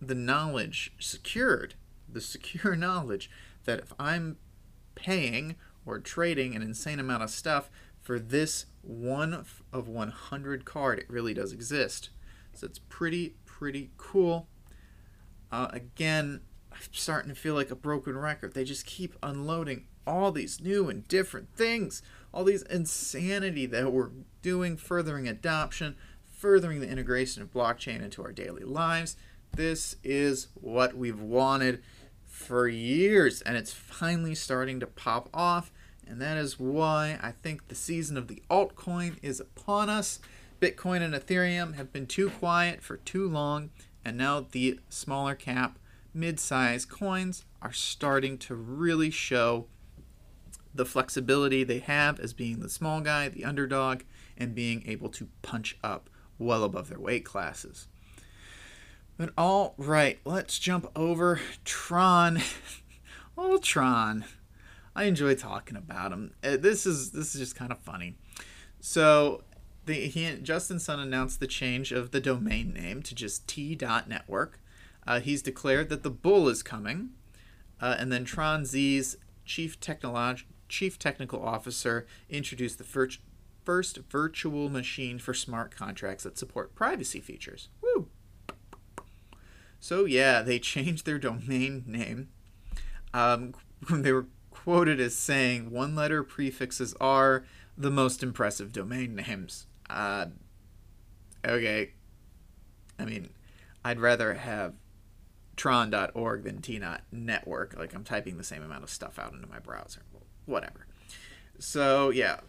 the 0.00 0.14
knowledge 0.14 0.92
secured, 0.98 1.74
the 2.08 2.20
secure 2.20 2.76
knowledge 2.76 3.30
that 3.64 3.80
if 3.80 3.92
I'm 3.98 4.36
paying 4.94 5.56
or 5.86 5.98
trading 5.98 6.54
an 6.54 6.62
insane 6.62 7.00
amount 7.00 7.22
of 7.22 7.30
stuff 7.30 7.70
for 8.00 8.18
this 8.18 8.66
one 8.82 9.32
of 9.72 9.88
100 9.88 10.64
card. 10.64 10.98
It 10.98 11.10
really 11.10 11.34
does 11.34 11.52
exist. 11.52 12.10
So 12.52 12.66
it's 12.66 12.78
pretty, 12.78 13.36
pretty 13.44 13.90
cool. 13.96 14.48
Uh, 15.52 15.68
again, 15.72 16.40
I'm 16.72 16.78
starting 16.92 17.28
to 17.28 17.40
feel 17.40 17.54
like 17.54 17.70
a 17.70 17.76
broken 17.76 18.16
record. 18.16 18.54
They 18.54 18.64
just 18.64 18.86
keep 18.86 19.16
unloading 19.22 19.86
all 20.06 20.32
these 20.32 20.60
new 20.60 20.88
and 20.88 21.06
different 21.08 21.54
things, 21.54 22.02
all 22.32 22.44
these 22.44 22.62
insanity 22.62 23.66
that 23.66 23.92
we're 23.92 24.10
doing, 24.42 24.76
furthering 24.76 25.28
adoption, 25.28 25.96
furthering 26.32 26.80
the 26.80 26.88
integration 26.88 27.42
of 27.42 27.52
blockchain 27.52 28.02
into 28.02 28.22
our 28.22 28.32
daily 28.32 28.62
lives. 28.62 29.16
This 29.52 29.96
is 30.04 30.48
what 30.54 30.96
we've 30.96 31.20
wanted 31.20 31.82
for 32.24 32.68
years, 32.68 33.42
and 33.42 33.56
it's 33.56 33.72
finally 33.72 34.34
starting 34.34 34.80
to 34.80 34.86
pop 34.86 35.28
off. 35.34 35.72
And 36.06 36.20
that 36.20 36.36
is 36.36 36.58
why 36.58 37.18
I 37.22 37.32
think 37.32 37.68
the 37.68 37.74
season 37.74 38.16
of 38.16 38.28
the 38.28 38.42
altcoin 38.50 39.16
is 39.22 39.38
upon 39.38 39.88
us. 39.88 40.18
Bitcoin 40.60 41.02
and 41.02 41.14
Ethereum 41.14 41.74
have 41.74 41.92
been 41.92 42.06
too 42.06 42.30
quiet 42.30 42.82
for 42.82 42.96
too 42.96 43.28
long, 43.28 43.70
and 44.04 44.16
now 44.16 44.46
the 44.50 44.80
smaller 44.88 45.34
cap, 45.34 45.78
mid 46.14 46.40
size 46.40 46.84
coins 46.84 47.44
are 47.62 47.72
starting 47.72 48.38
to 48.38 48.54
really 48.54 49.10
show 49.10 49.66
the 50.74 50.86
flexibility 50.86 51.64
they 51.64 51.80
have 51.80 52.20
as 52.20 52.32
being 52.32 52.60
the 52.60 52.68
small 52.68 53.00
guy, 53.00 53.28
the 53.28 53.44
underdog, 53.44 54.02
and 54.36 54.54
being 54.54 54.84
able 54.86 55.08
to 55.08 55.28
punch 55.42 55.76
up 55.82 56.08
well 56.38 56.64
above 56.64 56.88
their 56.88 57.00
weight 57.00 57.24
classes. 57.24 57.88
But 59.16 59.32
all 59.36 59.74
right, 59.76 60.18
let's 60.24 60.58
jump 60.58 60.90
over 60.96 61.40
Tron. 61.64 62.40
oh, 63.38 63.58
Tron. 63.58 64.24
I 64.96 65.04
enjoy 65.04 65.34
talking 65.34 65.76
about 65.76 66.12
him. 66.12 66.32
Uh, 66.42 66.56
this 66.56 66.86
is 66.86 67.10
this 67.10 67.34
is 67.34 67.40
just 67.40 67.56
kind 67.56 67.70
of 67.70 67.78
funny. 67.78 68.16
So, 68.80 69.42
the 69.90 70.06
he 70.08 70.36
Justin 70.36 70.78
Sun 70.78 71.00
announced 71.00 71.40
the 71.40 71.46
change 71.46 71.90
of 71.90 72.12
the 72.12 72.20
domain 72.20 72.72
name 72.72 73.02
to 73.02 73.14
just 73.14 73.48
T.network. 73.48 74.60
Uh, 75.06 75.20
he's 75.20 75.42
declared 75.42 75.88
that 75.88 76.02
the 76.02 76.10
bull 76.10 76.48
is 76.48 76.62
coming, 76.62 77.10
uh, 77.80 77.96
and 77.98 78.12
then 78.12 78.24
Tron 78.24 78.64
Z's 78.64 79.16
chief 79.44 79.80
technolog- 79.80 80.44
chief 80.68 80.98
technical 80.98 81.44
officer 81.44 82.06
introduced 82.28 82.78
the 82.78 82.84
first 82.84 83.18
first 83.64 83.98
virtual 84.08 84.68
machine 84.68 85.18
for 85.18 85.34
smart 85.34 85.74
contracts 85.74 86.24
that 86.24 86.38
support 86.38 86.74
privacy 86.74 87.20
features. 87.20 87.68
Woo! 87.82 88.08
So 89.80 90.04
yeah, 90.04 90.42
they 90.42 90.60
changed 90.60 91.04
their 91.04 91.18
domain 91.18 91.82
name. 91.86 92.28
Um, 93.12 93.54
they 93.90 94.12
were 94.12 94.26
quoted 94.50 95.00
as 95.00 95.16
saying, 95.16 95.70
"One 95.72 95.96
letter 95.96 96.22
prefixes 96.22 96.94
are 97.00 97.44
the 97.76 97.90
most 97.90 98.22
impressive 98.22 98.72
domain 98.72 99.16
names." 99.16 99.66
Uh, 99.90 100.26
okay, 101.44 101.92
I 102.98 103.04
mean, 103.04 103.30
I'd 103.84 104.00
rather 104.00 104.34
have 104.34 104.74
tron.org 105.56 106.44
than 106.44 106.58
tnot 106.58 107.00
network. 107.10 107.76
Like 107.76 107.94
I'm 107.94 108.04
typing 108.04 108.38
the 108.38 108.44
same 108.44 108.62
amount 108.62 108.84
of 108.84 108.90
stuff 108.90 109.18
out 109.18 109.32
into 109.32 109.46
my 109.48 109.58
browser. 109.58 110.02
Whatever. 110.46 110.86
So 111.58 112.10
yeah, 112.10 112.40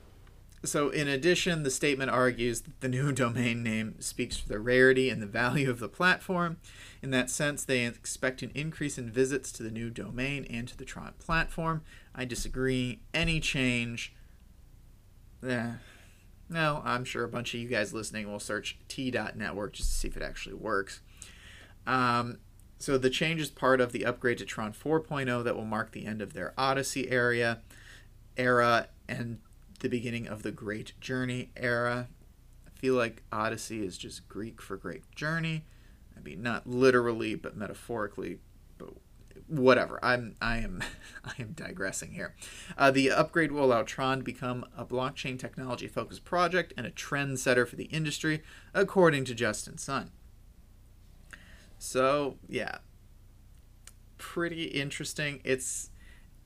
so, 0.63 0.89
in 0.89 1.07
addition, 1.07 1.63
the 1.63 1.71
statement 1.71 2.11
argues 2.11 2.61
that 2.61 2.81
the 2.81 2.87
new 2.87 3.11
domain 3.11 3.63
name 3.63 3.95
speaks 3.99 4.37
to 4.41 4.47
the 4.47 4.59
rarity 4.59 5.09
and 5.09 5.21
the 5.21 5.27
value 5.27 5.69
of 5.69 5.79
the 5.79 5.89
platform. 5.89 6.57
In 7.01 7.09
that 7.11 7.31
sense, 7.31 7.63
they 7.63 7.85
expect 7.85 8.43
an 8.43 8.51
increase 8.53 8.97
in 8.97 9.09
visits 9.09 9.51
to 9.53 9.63
the 9.63 9.71
new 9.71 9.89
domain 9.89 10.45
and 10.49 10.67
to 10.67 10.77
the 10.77 10.85
Tron 10.85 11.13
platform. 11.17 11.81
I 12.13 12.25
disagree. 12.25 13.01
Any 13.11 13.39
change, 13.39 14.13
eh, 15.47 15.71
No, 16.51 16.81
I'm 16.83 17.05
sure 17.05 17.23
a 17.23 17.29
bunch 17.29 17.53
of 17.53 17.61
you 17.61 17.69
guys 17.69 17.93
listening 17.93 18.29
will 18.29 18.39
search 18.39 18.77
t.network 18.89 19.71
just 19.71 19.89
to 19.89 19.95
see 19.95 20.07
if 20.09 20.17
it 20.17 20.21
actually 20.21 20.55
works. 20.55 20.99
Um, 21.87 22.39
so 22.77 22.97
the 22.97 23.09
change 23.09 23.39
is 23.39 23.49
part 23.49 23.79
of 23.79 23.93
the 23.93 24.05
upgrade 24.05 24.37
to 24.39 24.45
Tron 24.45 24.73
4.0 24.73 25.45
that 25.45 25.55
will 25.55 25.63
mark 25.63 25.91
the 25.91 26.05
end 26.05 26.21
of 26.21 26.33
their 26.33 26.53
Odyssey 26.57 27.09
area 27.09 27.61
era 28.35 28.87
and 29.07 29.39
the 29.79 29.87
beginning 29.87 30.27
of 30.27 30.43
the 30.43 30.51
Great 30.51 30.99
Journey 30.99 31.51
era. 31.55 32.09
I 32.67 32.69
feel 32.77 32.95
like 32.95 33.23
Odyssey 33.31 33.85
is 33.85 33.97
just 33.97 34.27
Greek 34.27 34.61
for 34.61 34.75
Great 34.75 35.09
Journey. 35.15 35.63
I 36.17 36.19
mean, 36.19 36.43
not 36.43 36.67
literally, 36.67 37.35
but 37.35 37.55
metaphorically. 37.55 38.39
Whatever. 39.47 39.99
I'm 40.03 40.35
I 40.41 40.57
am 40.57 40.83
I 41.25 41.33
am 41.39 41.53
digressing 41.53 42.13
here. 42.13 42.35
Uh, 42.77 42.91
the 42.91 43.11
upgrade 43.11 43.51
will 43.51 43.65
allow 43.65 43.83
Tron 43.83 44.19
to 44.19 44.23
become 44.23 44.65
a 44.77 44.85
blockchain 44.85 45.37
technology 45.37 45.87
focused 45.87 46.25
project 46.25 46.73
and 46.77 46.85
a 46.85 46.91
trendsetter 46.91 47.67
for 47.67 47.75
the 47.75 47.85
industry, 47.85 48.43
according 48.73 49.25
to 49.25 49.35
Justin 49.35 49.77
Sun. 49.77 50.11
So 51.77 52.37
yeah, 52.47 52.77
pretty 54.17 54.65
interesting. 54.65 55.41
It's 55.43 55.89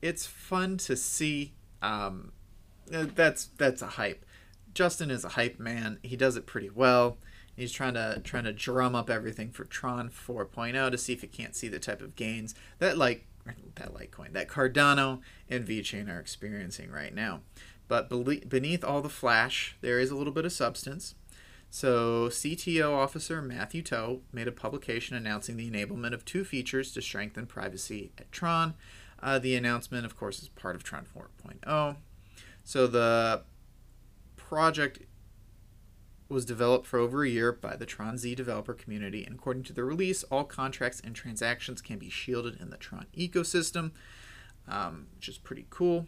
it's 0.02 0.26
fun 0.26 0.78
to 0.78 0.96
see. 0.96 1.54
Um, 1.82 2.32
uh, 2.92 3.06
that's 3.14 3.46
that's 3.58 3.82
a 3.82 3.86
hype. 3.86 4.24
Justin 4.74 5.10
is 5.10 5.24
a 5.24 5.30
hype 5.30 5.58
man. 5.58 5.98
He 6.02 6.16
does 6.16 6.36
it 6.36 6.46
pretty 6.46 6.70
well. 6.70 7.18
He's 7.56 7.72
trying 7.72 7.94
to 7.94 8.20
trying 8.22 8.44
to 8.44 8.52
drum 8.52 8.94
up 8.94 9.08
everything 9.08 9.50
for 9.50 9.64
Tron 9.64 10.10
4.0 10.10 10.90
to 10.90 10.98
see 10.98 11.14
if 11.14 11.22
he 11.22 11.26
can't 11.26 11.56
see 11.56 11.68
the 11.68 11.78
type 11.78 12.02
of 12.02 12.14
gains 12.14 12.54
that 12.78 12.98
like 12.98 13.26
that 13.76 13.94
Litecoin, 13.94 14.32
that 14.32 14.48
Cardano 14.48 15.20
and 15.48 15.66
VeChain 15.66 16.12
are 16.12 16.18
experiencing 16.20 16.90
right 16.90 17.14
now. 17.14 17.40
But 17.88 18.08
beneath 18.08 18.84
all 18.84 19.00
the 19.00 19.08
flash, 19.08 19.76
there 19.80 20.00
is 20.00 20.10
a 20.10 20.16
little 20.16 20.32
bit 20.32 20.44
of 20.44 20.52
substance. 20.52 21.14
So, 21.70 22.28
CTO 22.28 22.94
officer 22.96 23.42
Matthew 23.42 23.82
To 23.82 24.20
made 24.32 24.48
a 24.48 24.52
publication 24.52 25.16
announcing 25.16 25.56
the 25.56 25.70
enablement 25.70 26.14
of 26.14 26.24
two 26.24 26.44
features 26.44 26.92
to 26.92 27.02
strengthen 27.02 27.46
privacy 27.46 28.12
at 28.18 28.30
Tron. 28.32 28.74
Uh, 29.22 29.38
the 29.38 29.54
announcement, 29.54 30.04
of 30.06 30.16
course, 30.16 30.42
is 30.42 30.48
part 30.48 30.76
of 30.76 30.84
Tron 30.84 31.04
4.0. 31.04 31.96
So, 32.64 32.86
the 32.86 33.42
project 34.36 35.00
was 36.28 36.44
developed 36.44 36.86
for 36.86 36.98
over 36.98 37.24
a 37.24 37.28
year 37.28 37.52
by 37.52 37.76
the 37.76 37.86
Tron 37.86 38.18
Z 38.18 38.34
developer 38.34 38.74
community, 38.74 39.24
and 39.24 39.36
according 39.36 39.62
to 39.64 39.72
the 39.72 39.84
release, 39.84 40.24
all 40.24 40.44
contracts 40.44 41.00
and 41.00 41.14
transactions 41.14 41.80
can 41.80 41.98
be 41.98 42.10
shielded 42.10 42.60
in 42.60 42.70
the 42.70 42.76
Tron 42.76 43.06
ecosystem, 43.16 43.92
um, 44.66 45.06
which 45.14 45.28
is 45.28 45.38
pretty 45.38 45.66
cool. 45.70 46.06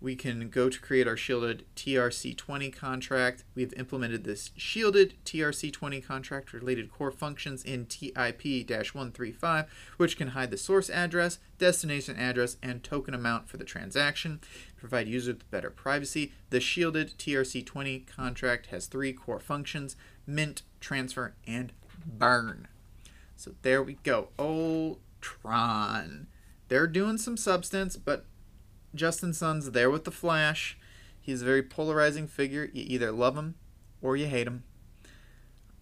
We 0.00 0.14
can 0.14 0.48
go 0.48 0.68
to 0.68 0.80
create 0.80 1.08
our 1.08 1.16
shielded 1.16 1.64
TRC20 1.74 2.72
contract. 2.72 3.44
We've 3.54 3.72
implemented 3.74 4.22
this 4.22 4.50
shielded 4.56 5.14
TRC20 5.24 6.04
contract 6.04 6.52
related 6.52 6.92
core 6.92 7.10
functions 7.10 7.64
in 7.64 7.86
TIP-135, 7.86 9.66
which 9.96 10.16
can 10.16 10.28
hide 10.28 10.50
the 10.52 10.56
source 10.56 10.88
address, 10.88 11.38
destination 11.58 12.16
address, 12.16 12.58
and 12.62 12.84
token 12.84 13.12
amount 13.12 13.48
for 13.48 13.56
the 13.56 13.64
transaction 13.64 14.40
provide 14.76 15.08
users 15.08 15.34
with 15.34 15.50
better 15.50 15.70
privacy. 15.70 16.32
The 16.50 16.60
shielded 16.60 17.18
TRC20 17.18 18.06
contract 18.06 18.66
has 18.66 18.86
three 18.86 19.12
core 19.12 19.40
functions 19.40 19.96
mint, 20.26 20.62
transfer, 20.80 21.34
and 21.46 21.72
burn. 22.06 22.68
So 23.36 23.52
there 23.62 23.82
we 23.82 23.94
go. 24.04 24.28
Ultron. 24.38 26.28
They're 26.68 26.86
doing 26.86 27.18
some 27.18 27.36
substance, 27.36 27.96
but 27.96 28.24
Justin 28.98 29.32
Sun's 29.32 29.70
there 29.70 29.90
with 29.90 30.04
the 30.04 30.10
Flash. 30.10 30.76
He's 31.20 31.42
a 31.42 31.44
very 31.44 31.62
polarizing 31.62 32.26
figure. 32.26 32.68
You 32.72 32.84
either 32.86 33.12
love 33.12 33.36
him 33.36 33.54
or 34.02 34.16
you 34.16 34.26
hate 34.26 34.46
him. 34.46 34.64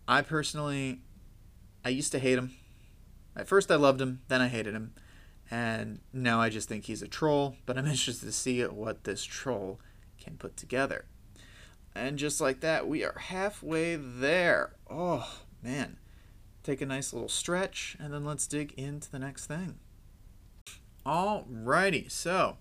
I 0.06 0.22
personally, 0.22 1.00
I 1.84 1.88
used 1.88 2.12
to 2.12 2.18
hate 2.18 2.38
him. 2.38 2.52
At 3.34 3.48
first, 3.48 3.70
I 3.70 3.76
loved 3.76 4.00
him, 4.00 4.22
then 4.28 4.40
I 4.40 4.48
hated 4.48 4.74
him. 4.74 4.94
And 5.50 6.00
now 6.12 6.40
I 6.40 6.48
just 6.48 6.68
think 6.68 6.84
he's 6.84 7.02
a 7.02 7.08
troll, 7.08 7.56
but 7.64 7.76
I'm 7.76 7.86
interested 7.86 8.26
to 8.26 8.32
see 8.32 8.62
what 8.62 9.04
this 9.04 9.24
troll 9.24 9.80
can 10.18 10.36
put 10.36 10.56
together. 10.56 11.06
And 11.94 12.18
just 12.18 12.40
like 12.40 12.60
that, 12.60 12.86
we 12.86 13.04
are 13.04 13.18
halfway 13.18 13.96
there. 13.96 14.74
Oh, 14.90 15.40
man. 15.62 15.96
Take 16.62 16.80
a 16.80 16.86
nice 16.86 17.12
little 17.12 17.28
stretch, 17.28 17.96
and 17.98 18.12
then 18.12 18.24
let's 18.24 18.46
dig 18.46 18.72
into 18.72 19.10
the 19.10 19.18
next 19.18 19.46
thing. 19.46 19.78
Alrighty, 21.06 22.10
so 22.10 22.56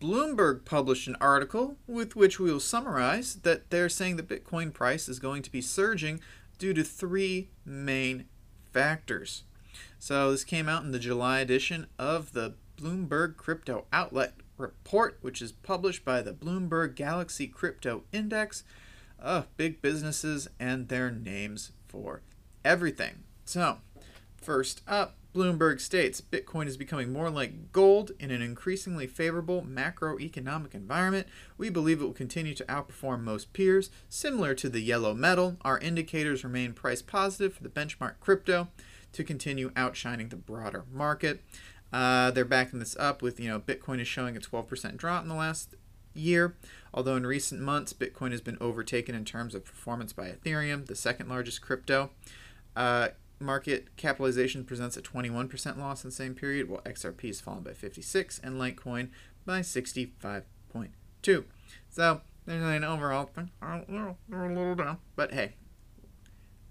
Bloomberg 0.00 0.64
published 0.64 1.08
an 1.08 1.16
article 1.20 1.76
with 1.86 2.16
which 2.16 2.38
we 2.38 2.52
will 2.52 2.60
summarize 2.60 3.36
that 3.36 3.70
they're 3.70 3.88
saying 3.88 4.16
the 4.16 4.22
Bitcoin 4.22 4.72
price 4.72 5.08
is 5.08 5.18
going 5.18 5.42
to 5.42 5.52
be 5.52 5.60
surging 5.60 6.20
due 6.58 6.74
to 6.74 6.84
three 6.84 7.50
main 7.64 8.26
factors. 8.72 9.44
So 9.98 10.30
this 10.30 10.44
came 10.44 10.68
out 10.68 10.84
in 10.84 10.92
the 10.92 10.98
July 10.98 11.40
edition 11.40 11.86
of 11.98 12.32
the 12.32 12.54
Bloomberg 12.76 13.36
Crypto 13.36 13.86
Outlook 13.92 14.32
Report, 14.56 15.18
which 15.20 15.40
is 15.40 15.52
published 15.52 16.04
by 16.04 16.22
the 16.22 16.32
Bloomberg 16.32 16.94
Galaxy 16.94 17.46
Crypto 17.46 18.04
Index. 18.12 18.64
Uh, 19.20 19.42
big 19.56 19.80
businesses 19.80 20.48
and 20.58 20.88
their 20.88 21.10
names 21.10 21.72
for 21.86 22.22
everything. 22.64 23.22
So, 23.44 23.78
first 24.36 24.82
up, 24.88 25.16
Bloomberg 25.34 25.80
states 25.80 26.20
Bitcoin 26.20 26.66
is 26.66 26.76
becoming 26.76 27.12
more 27.12 27.30
like 27.30 27.72
gold 27.72 28.12
in 28.20 28.30
an 28.30 28.42
increasingly 28.42 29.06
favorable 29.06 29.62
macroeconomic 29.62 30.74
environment. 30.74 31.26
We 31.56 31.70
believe 31.70 32.00
it 32.00 32.04
will 32.04 32.12
continue 32.12 32.54
to 32.54 32.64
outperform 32.64 33.22
most 33.22 33.52
peers. 33.52 33.90
Similar 34.08 34.54
to 34.56 34.68
the 34.68 34.80
yellow 34.80 35.14
metal, 35.14 35.56
our 35.62 35.78
indicators 35.78 36.44
remain 36.44 36.74
price 36.74 37.00
positive 37.00 37.54
for 37.54 37.62
the 37.62 37.70
benchmark 37.70 38.14
crypto 38.20 38.68
to 39.12 39.24
continue 39.24 39.72
outshining 39.74 40.28
the 40.28 40.36
broader 40.36 40.84
market. 40.92 41.42
Uh, 41.92 42.30
they're 42.30 42.44
backing 42.44 42.78
this 42.78 42.96
up 42.98 43.22
with, 43.22 43.38
you 43.38 43.48
know, 43.48 43.60
Bitcoin 43.60 44.00
is 44.00 44.08
showing 44.08 44.36
a 44.36 44.40
12% 44.40 44.96
drop 44.96 45.22
in 45.22 45.28
the 45.28 45.34
last 45.34 45.74
year, 46.14 46.56
although 46.92 47.16
in 47.16 47.26
recent 47.26 47.60
months, 47.60 47.92
Bitcoin 47.92 48.30
has 48.30 48.40
been 48.40 48.58
overtaken 48.60 49.14
in 49.14 49.24
terms 49.24 49.54
of 49.54 49.64
performance 49.64 50.12
by 50.12 50.30
Ethereum, 50.30 50.86
the 50.86 50.94
second 50.94 51.28
largest 51.28 51.60
crypto. 51.60 52.10
Uh, 52.74 53.08
market 53.42 53.96
capitalization 53.96 54.64
presents 54.64 54.96
a 54.96 55.02
21% 55.02 55.78
loss 55.78 56.04
in 56.04 56.08
the 56.10 56.14
same 56.14 56.34
period, 56.34 56.68
while 56.68 56.80
XRP 56.82 57.26
has 57.26 57.40
fallen 57.40 57.62
by 57.62 57.72
56 57.72 58.38
and 58.40 58.60
Litecoin 58.60 59.08
by 59.44 59.60
65.2. 59.60 61.44
So 61.90 62.20
there's 62.46 62.62
an 62.62 62.84
overall 62.84 63.26
thing. 63.26 63.50
They're 64.28 64.44
a 64.44 64.48
little 64.48 64.74
down, 64.74 64.98
but 65.16 65.32
hey, 65.32 65.54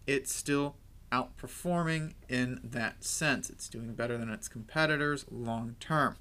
it's 0.07 0.33
still 0.33 0.75
outperforming 1.11 2.13
in 2.29 2.59
that 2.63 3.03
sense. 3.03 3.49
It's 3.49 3.67
doing 3.67 3.93
better 3.93 4.17
than 4.17 4.29
its 4.29 4.47
competitors 4.47 5.25
long 5.29 5.75
term. 5.79 6.17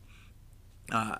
Uh, 0.91 1.17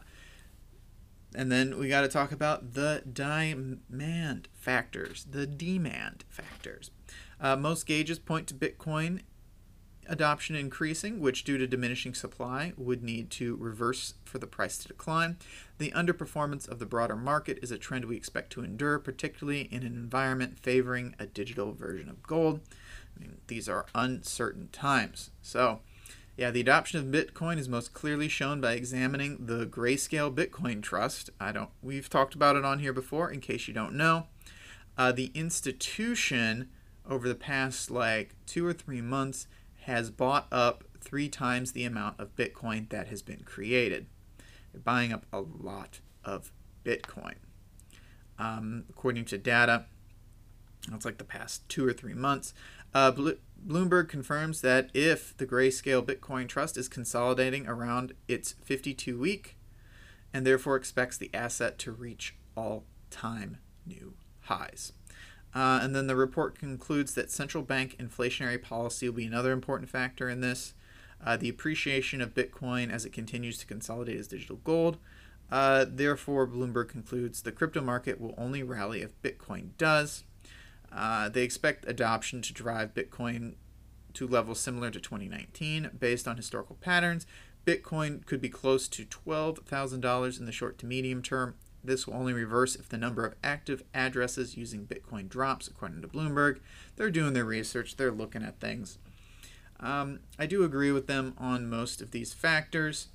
and 1.35 1.51
then 1.51 1.79
we 1.79 1.89
got 1.89 2.01
to 2.01 2.09
talk 2.09 2.33
about 2.33 2.75
the 2.75 3.03
demand 3.11 4.49
factors, 4.53 5.27
the 5.31 5.47
demand 5.47 6.25
factors. 6.29 6.91
Uh, 7.41 7.57
most 7.57 7.87
gauges 7.87 8.19
point 8.19 8.47
to 8.49 8.55
Bitcoin 8.55 9.21
adoption 10.11 10.57
increasing, 10.57 11.21
which, 11.21 11.45
due 11.45 11.57
to 11.57 11.67
diminishing 11.67 12.15
supply, 12.15 12.73
would 12.77 13.03
need 13.03 13.31
to 13.31 13.57
reverse 13.57 14.15
for 14.25 14.39
the 14.39 14.47
price 14.47 14.77
to 14.79 14.89
decline. 14.89 15.39
The 15.79 15.93
underperformance 15.93 16.69
of 16.69 16.81
the 16.81 16.87
broader 16.87 17.17
market 17.17 17.61
is 17.63 17.71
a 17.71 17.79
trend 17.79 18.05
we 18.05 18.17
expect 18.17 18.51
to 18.53 18.65
endure, 18.65 18.99
particularly 18.99 19.69
in 19.71 19.85
an 19.85 19.95
environment 19.95 20.59
favoring 20.59 21.15
a 21.19 21.27
digital 21.27 21.73
version 21.73 22.11
of 22.11 22.23
gold. 22.25 22.61
I 23.17 23.21
mean, 23.21 23.39
these 23.47 23.69
are 23.69 23.87
uncertain 23.95 24.69
times. 24.73 25.31
So, 25.43 25.81
yeah, 26.37 26.51
the 26.51 26.61
adoption 26.61 26.99
of 26.99 27.07
Bitcoin 27.07 27.59
is 27.59 27.69
most 27.69 27.95
clearly 27.95 28.29
shown 28.29 28.61
by 28.61 28.73
examining 28.73 29.47
the 29.47 29.65
Grayscale 29.65 30.35
Bitcoin 30.35 30.83
Trust. 30.83 31.31
I 31.41 31.53
don't. 31.53 31.71
We've 31.83 32.11
talked 32.11 32.35
about 32.35 32.57
it 32.57 32.65
on 32.65 32.81
here 32.81 32.93
before. 32.93 33.31
In 33.31 33.41
case 33.41 33.69
you 33.69 33.75
don't 33.75 33.95
know, 33.95 34.27
uh, 34.99 35.13
the 35.13 35.31
institution 35.35 36.69
over 37.11 37.29
the 37.29 37.35
past 37.35 37.91
like 37.91 38.35
two 38.47 38.65
or 38.65 38.73
three 38.73 39.01
months 39.01 39.49
has 39.83 40.11
bought 40.11 40.47
up 40.53 40.85
three 41.01 41.29
times 41.29 41.73
the 41.73 41.85
amount 41.85 42.19
of 42.21 42.37
Bitcoin 42.37 42.89
that 42.91 43.09
has 43.09 43.21
been 43.21 43.43
created. 43.45 44.07
They're 44.73 44.81
buying 44.81 45.13
up 45.13 45.27
a 45.33 45.41
lot 45.41 46.01
of 46.25 46.53
Bitcoin. 46.85 47.35
Um, 48.39 48.85
according 48.89 49.25
to 49.27 49.39
data, 49.39 49.87
it's 50.93 51.05
like 51.05 51.19
the 51.19 51.25
past 51.25 51.69
two 51.69 51.87
or 51.87 51.93
three 51.93 52.15
months, 52.15 52.55
uh, 52.95 53.13
Bloomberg 53.13 54.09
confirms 54.09 54.63
that 54.63 54.91
if 54.95 55.37
the 55.37 55.47
Grayscale 55.47 56.05
Bitcoin 56.05 56.49
Trust 56.49 56.77
is 56.77 56.89
consolidating 56.89 57.67
around 57.67 58.15
its 58.29 58.53
52 58.65 59.19
week 59.19 59.57
and 60.33 60.47
therefore 60.47 60.77
expects 60.77 61.17
the 61.17 61.31
asset 61.35 61.79
to 61.81 61.93
reach 61.93 62.37
all 62.57 62.85
time 63.11 63.59
new 63.87 64.15
highs. 64.43 64.93
Uh, 65.55 65.81
and 65.83 65.95
then 65.95 66.07
the 66.07 66.17
report 66.17 66.59
concludes 66.59 67.15
that 67.15 67.31
central 67.31 67.63
bank 67.65 67.97
inflationary 67.99 68.61
policy 68.61 69.09
will 69.09 69.17
be 69.17 69.27
another 69.27 69.53
important 69.53 69.91
factor 69.91 70.29
in 70.29 70.41
this. 70.41 70.75
Uh, 71.25 71.37
the 71.37 71.49
appreciation 71.49 72.21
of 72.21 72.35
Bitcoin 72.35 72.91
as 72.91 73.05
it 73.05 73.13
continues 73.13 73.59
to 73.59 73.67
consolidate 73.67 74.19
as 74.19 74.29
digital 74.29 74.61
gold. 74.65 74.97
Uh, 75.51 75.85
therefore, 75.89 76.47
Bloomberg 76.47 76.89
concludes 76.89 77.43
the 77.43 77.53
crypto 77.53 77.81
market 77.81 78.21
will 78.21 78.35
only 78.39 78.63
rally 78.63 79.03
if 79.03 79.21
Bitcoin 79.23 79.71
does. 79.77 80.25
Uh, 80.93 81.29
they 81.29 81.43
expect 81.43 81.89
adoption 81.89 82.41
to 82.43 82.53
drive 82.53 82.95
Bitcoin 82.95 83.55
to 84.15 84.27
levels 84.27 84.61
similar 84.61 84.91
to 84.91 85.01
2019 85.01 85.91
based 85.99 86.27
on 86.27 86.37
historical 86.37 86.77
patterns. 86.77 87.27
Bitcoin 87.67 88.25
could 88.25 88.41
be 88.41 88.49
close 88.49 88.89
to 88.89 89.05
$12,000 89.05 90.41
in 90.41 90.47
the 90.47 90.53
short 90.53 90.79
to 90.79 90.87
medium 90.87 91.23
term. 91.23 91.55
This 91.83 92.07
will 92.07 92.15
only 92.15 92.33
reverse 92.33 92.77
if 92.77 92.89
the 92.89 92.99
number 92.99 93.25
of 93.25 93.35
active 93.43 93.83
addresses 93.95 94.57
using 94.57 94.87
Bitcoin 94.87 95.29
drops, 95.29 95.67
according 95.67 96.03
to 96.03 96.09
Bloomberg. 96.09 96.61
They're 96.97 97.11
doing 97.11 97.33
their 97.33 97.45
research, 97.45 97.97
they're 97.97 98.11
looking 98.11 98.43
at 98.43 98.61
things. 98.61 98.99
Um, 99.79 100.21
I 100.39 100.47
do 100.47 100.63
agree 100.63 100.93
with 100.93 101.07
them 101.07 101.35
on 101.39 101.71
most 101.71 102.03
of 102.03 102.11
these 102.11 102.35
factors. 102.35 103.09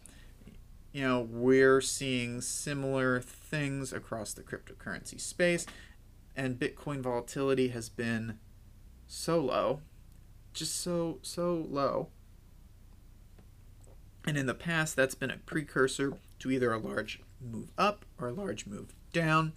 You 0.91 1.03
know, 1.03 1.27
we're 1.29 1.81
seeing 1.81 2.41
similar 2.41 3.19
things 3.19 3.93
across 3.93 4.33
the 4.33 4.41
cryptocurrency 4.41 5.19
space, 5.19 5.65
and 6.35 6.59
Bitcoin 6.59 7.01
volatility 7.01 7.67
has 7.67 7.89
been 7.89 8.39
so 9.05 9.39
low, 9.39 9.81
just 10.53 10.81
so, 10.81 11.19
so 11.21 11.67
low. 11.69 12.07
And 14.25 14.37
in 14.37 14.47
the 14.47 14.55
past, 14.55 14.95
that's 14.95 15.15
been 15.15 15.29
a 15.29 15.37
precursor 15.37 16.13
to 16.39 16.49
either 16.49 16.71
a 16.71 16.79
large 16.79 17.21
move 17.45 17.71
up 17.77 18.05
or 18.19 18.27
a 18.27 18.33
large 18.33 18.65
move 18.65 18.93
down. 19.13 19.53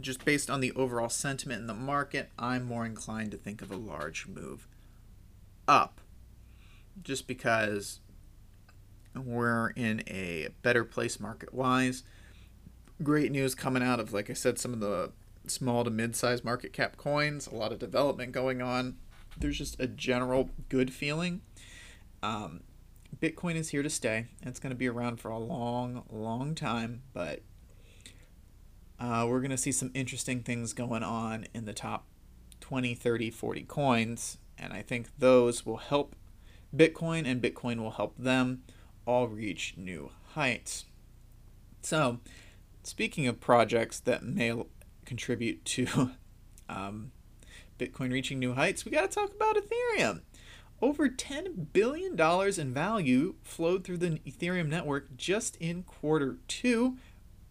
Just 0.00 0.24
based 0.24 0.50
on 0.50 0.60
the 0.60 0.72
overall 0.72 1.08
sentiment 1.08 1.60
in 1.60 1.66
the 1.66 1.74
market, 1.74 2.30
I'm 2.38 2.64
more 2.64 2.84
inclined 2.84 3.30
to 3.32 3.36
think 3.36 3.62
of 3.62 3.70
a 3.70 3.76
large 3.76 4.26
move 4.26 4.66
up. 5.68 6.00
Just 7.02 7.26
because 7.26 8.00
we're 9.14 9.70
in 9.70 10.02
a 10.08 10.48
better 10.62 10.84
place 10.84 11.20
market 11.20 11.52
wise. 11.52 12.02
Great 13.02 13.32
news 13.32 13.54
coming 13.54 13.82
out 13.82 14.00
of, 14.00 14.12
like 14.12 14.30
I 14.30 14.32
said, 14.32 14.58
some 14.58 14.72
of 14.72 14.80
the 14.80 15.12
small 15.46 15.84
to 15.84 15.90
mid 15.90 16.16
sized 16.16 16.44
market 16.44 16.72
cap 16.72 16.96
coins, 16.96 17.46
a 17.46 17.54
lot 17.54 17.72
of 17.72 17.78
development 17.78 18.32
going 18.32 18.62
on. 18.62 18.96
There's 19.36 19.58
just 19.58 19.80
a 19.80 19.86
general 19.86 20.50
good 20.68 20.92
feeling. 20.92 21.42
Um, 22.22 22.60
Bitcoin 23.20 23.54
is 23.54 23.70
here 23.70 23.82
to 23.82 23.90
stay. 23.90 24.26
It's 24.42 24.58
going 24.58 24.70
to 24.70 24.76
be 24.76 24.88
around 24.88 25.20
for 25.20 25.30
a 25.30 25.38
long, 25.38 26.04
long 26.10 26.54
time, 26.54 27.02
but 27.12 27.42
uh, 28.98 29.26
we're 29.28 29.40
going 29.40 29.50
to 29.50 29.56
see 29.56 29.72
some 29.72 29.90
interesting 29.94 30.42
things 30.42 30.72
going 30.72 31.02
on 31.02 31.46
in 31.54 31.64
the 31.64 31.72
top 31.72 32.06
20, 32.60 32.94
30, 32.94 33.30
40 33.30 33.62
coins. 33.62 34.38
And 34.58 34.72
I 34.72 34.82
think 34.82 35.08
those 35.18 35.66
will 35.66 35.78
help 35.78 36.14
Bitcoin, 36.74 37.26
and 37.26 37.42
Bitcoin 37.42 37.80
will 37.80 37.90
help 37.92 38.16
them 38.16 38.62
all 39.06 39.28
reach 39.28 39.74
new 39.76 40.10
heights. 40.34 40.86
So, 41.82 42.20
speaking 42.82 43.26
of 43.26 43.40
projects 43.40 44.00
that 44.00 44.22
may 44.22 44.54
contribute 45.04 45.64
to 45.66 46.12
um, 46.68 47.12
Bitcoin 47.78 48.12
reaching 48.12 48.38
new 48.38 48.54
heights, 48.54 48.84
we 48.84 48.92
got 48.92 49.10
to 49.10 49.14
talk 49.14 49.34
about 49.34 49.56
Ethereum. 49.56 50.22
Over 50.82 51.08
$10 51.08 51.72
billion 51.72 52.20
in 52.60 52.74
value 52.74 53.36
flowed 53.44 53.84
through 53.84 53.98
the 53.98 54.18
Ethereum 54.26 54.68
network 54.68 55.16
just 55.16 55.56
in 55.56 55.84
quarter 55.84 56.38
two. 56.48 56.98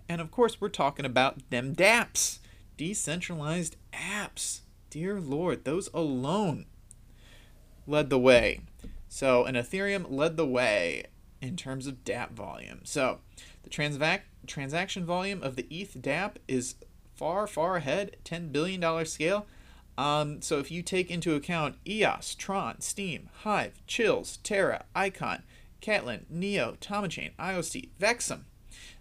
And 0.10 0.20
of 0.20 0.32
course, 0.32 0.60
we're 0.60 0.67
talking 0.67 1.06
about 1.06 1.50
them 1.50 1.74
dApps, 1.74 2.39
decentralized 2.76 3.78
apps. 3.94 4.60
Dear 4.89 5.22
Lord, 5.22 5.63
those 5.63 5.89
alone 5.94 6.65
led 7.88 8.10
the 8.10 8.20
way. 8.20 8.60
So, 9.08 9.46
an 9.46 9.56
Ethereum 9.56 10.08
led 10.10 10.36
the 10.36 10.46
way 10.46 11.06
in 11.41 11.56
terms 11.56 11.88
of 11.88 12.04
dApp 12.04 12.32
volume. 12.32 12.82
So, 12.84 13.20
the 13.63 13.70
transac- 13.70 14.22
transaction 14.46 15.06
volume 15.06 15.41
of 15.41 15.56
the 15.56 15.67
ETH 15.70 15.96
dApp 16.02 16.36
is 16.50 16.76
far, 17.15 17.48
far 17.48 17.78
ahead, 17.78 18.17
$10 18.26 18.52
billion 18.52 19.06
scale. 19.06 19.46
Um, 19.97 20.41
so 20.41 20.60
if 20.60 20.71
you 20.71 20.82
take 20.82 21.12
into 21.12 21.36
account 21.36 21.75
EOS, 21.88 22.36
Tron, 22.36 22.82
Steem, 22.82 23.30
Hive, 23.43 23.86
Chills, 23.88 24.38
Terra, 24.38 24.86
Icon, 24.95 25.43
Klaytn, 25.82 26.23
Neo, 26.30 26.77
TomoChain, 26.80 27.32
IOC, 27.38 27.89
Vexum, 27.99 28.41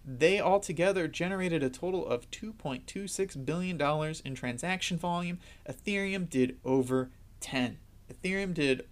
they 0.05 0.39
all 0.39 0.59
together 0.59 1.07
generated 1.07 1.63
a 1.63 1.69
total 1.69 2.05
of 2.05 2.29
$2.26 2.31 3.45
billion 3.45 4.15
in 4.25 4.35
transaction 4.35 4.97
volume. 4.97 5.39
Ethereum 5.69 6.29
did 6.29 6.57
over 6.65 7.09
10. 7.39 7.77
Ethereum 8.11 8.53
did 8.53 8.87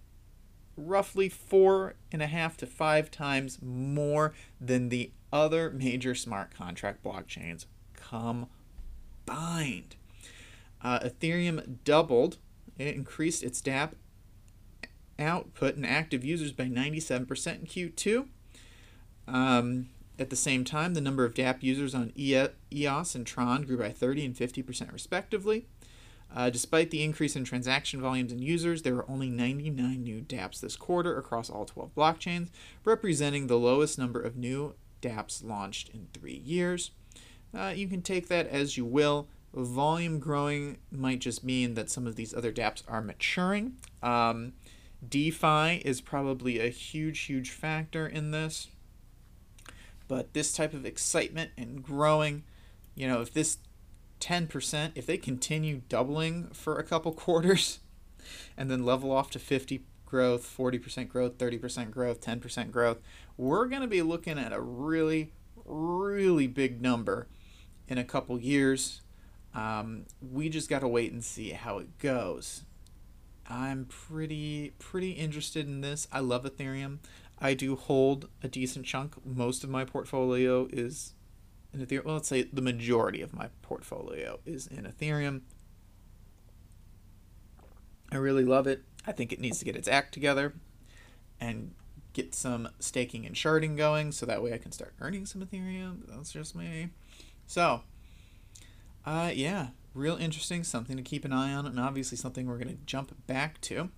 roughly 0.76 1.28
four 1.28 1.94
and 2.10 2.22
a 2.22 2.26
half 2.26 2.56
to 2.56 2.66
five 2.66 3.10
times 3.10 3.58
more 3.60 4.32
than 4.60 4.88
the 4.88 5.10
other 5.32 5.70
major 5.70 6.14
smart 6.14 6.54
contract 6.54 7.02
blockchains 7.02 7.66
combined. 7.94 8.48
Uh, 10.82 11.00
Ethereum 11.00 11.78
doubled, 11.84 12.38
it 12.78 12.94
increased 12.94 13.42
its 13.42 13.60
dApp 13.60 13.92
output 15.18 15.76
and 15.76 15.86
active 15.86 16.24
users 16.24 16.52
by 16.52 16.64
97% 16.64 17.10
in 17.10 17.66
Q2. 17.66 18.26
Um, 19.28 19.88
at 20.18 20.30
the 20.30 20.36
same 20.36 20.64
time, 20.64 20.94
the 20.94 21.00
number 21.00 21.24
of 21.24 21.34
dApp 21.34 21.62
users 21.62 21.94
on 21.94 22.12
EOS 22.18 23.14
and 23.14 23.26
Tron 23.26 23.62
grew 23.62 23.78
by 23.78 23.90
30 23.90 24.26
and 24.26 24.34
50% 24.34 24.92
respectively. 24.92 25.66
Uh, 26.34 26.48
despite 26.48 26.90
the 26.90 27.02
increase 27.02 27.34
in 27.34 27.44
transaction 27.44 28.00
volumes 28.00 28.30
and 28.30 28.42
users, 28.42 28.82
there 28.82 28.94
were 28.94 29.10
only 29.10 29.28
99 29.28 30.02
new 30.02 30.20
dApps 30.20 30.60
this 30.60 30.76
quarter 30.76 31.18
across 31.18 31.50
all 31.50 31.64
12 31.64 31.94
blockchains, 31.94 32.50
representing 32.84 33.46
the 33.46 33.58
lowest 33.58 33.98
number 33.98 34.20
of 34.20 34.36
new 34.36 34.74
dApps 35.02 35.44
launched 35.44 35.88
in 35.88 36.06
three 36.12 36.40
years. 36.44 36.92
Uh, 37.52 37.72
you 37.74 37.88
can 37.88 38.00
take 38.00 38.28
that 38.28 38.46
as 38.46 38.76
you 38.76 38.84
will. 38.84 39.26
Volume 39.52 40.18
growing 40.20 40.78
might 40.92 41.18
just 41.18 41.42
mean 41.42 41.74
that 41.74 41.90
some 41.90 42.06
of 42.06 42.16
these 42.16 42.32
other 42.32 42.52
dApps 42.52 42.82
are 42.86 43.02
maturing. 43.02 43.76
Um, 44.02 44.52
DeFi 45.06 45.82
is 45.84 46.00
probably 46.00 46.60
a 46.60 46.68
huge, 46.68 47.20
huge 47.20 47.50
factor 47.50 48.06
in 48.06 48.30
this. 48.30 48.68
But 50.06 50.34
this 50.34 50.52
type 50.52 50.74
of 50.74 50.84
excitement 50.84 51.50
and 51.56 51.82
growing, 51.82 52.44
you 52.94 53.08
know, 53.08 53.20
if 53.20 53.32
this 53.32 53.58
10%, 54.20 54.92
if 54.94 55.06
they 55.06 55.16
continue 55.16 55.82
doubling 55.88 56.48
for 56.52 56.78
a 56.78 56.84
couple 56.84 57.12
quarters 57.14 57.80
and 58.56 58.70
then 58.70 58.84
level 58.84 59.10
off 59.10 59.30
to 59.30 59.38
50 59.38 59.84
growth, 60.04 60.54
40% 60.56 61.08
growth, 61.08 61.38
30% 61.38 61.90
growth, 61.90 62.20
10% 62.20 62.70
growth, 62.70 62.98
we're 63.36 63.66
going 63.66 63.82
to 63.82 63.88
be 63.88 64.02
looking 64.02 64.38
at 64.38 64.52
a 64.52 64.60
really, 64.60 65.32
really 65.64 66.46
big 66.46 66.82
number 66.82 67.28
in 67.88 67.96
a 67.98 68.04
couple 68.04 68.38
years. 68.40 69.00
Um, 69.54 70.06
we 70.20 70.48
just 70.48 70.68
got 70.68 70.80
to 70.80 70.88
wait 70.88 71.12
and 71.12 71.24
see 71.24 71.50
how 71.50 71.78
it 71.78 71.98
goes. 71.98 72.62
I'm 73.48 73.86
pretty 73.86 74.74
pretty 74.78 75.12
interested 75.12 75.66
in 75.66 75.80
this. 75.80 76.06
I 76.12 76.20
love 76.20 76.44
Ethereum. 76.44 76.98
I 77.40 77.54
do 77.54 77.74
hold 77.74 78.28
a 78.42 78.48
decent 78.48 78.86
chunk. 78.86 79.14
Most 79.24 79.64
of 79.64 79.70
my 79.70 79.84
portfolio 79.84 80.68
is 80.72 81.14
in 81.72 81.84
Ethereum. 81.84 82.04
Well, 82.04 82.14
let's 82.14 82.28
say 82.28 82.42
the 82.42 82.62
majority 82.62 83.22
of 83.22 83.34
my 83.34 83.48
portfolio 83.62 84.38
is 84.46 84.66
in 84.66 84.84
Ethereum. 84.84 85.40
I 88.12 88.16
really 88.16 88.44
love 88.44 88.66
it. 88.66 88.84
I 89.06 89.12
think 89.12 89.32
it 89.32 89.40
needs 89.40 89.58
to 89.60 89.64
get 89.64 89.76
its 89.76 89.88
act 89.88 90.12
together 90.12 90.54
and 91.40 91.74
get 92.12 92.34
some 92.34 92.68
staking 92.78 93.24
and 93.24 93.34
sharding 93.34 93.76
going 93.76 94.12
so 94.12 94.26
that 94.26 94.42
way 94.42 94.52
I 94.52 94.58
can 94.58 94.72
start 94.72 94.94
earning 95.00 95.26
some 95.26 95.42
Ethereum. 95.42 96.02
That's 96.08 96.32
just 96.32 96.54
me. 96.54 96.90
So, 97.46 97.82
uh, 99.04 99.30
yeah, 99.34 99.68
real 99.94 100.16
interesting, 100.16 100.64
something 100.64 100.96
to 100.96 101.02
keep 101.02 101.24
an 101.24 101.32
eye 101.32 101.52
on, 101.52 101.66
and 101.66 101.80
obviously 101.80 102.16
something 102.16 102.46
we're 102.46 102.58
going 102.58 102.68
to 102.68 102.84
jump 102.86 103.14
back 103.26 103.60
to. 103.62 103.90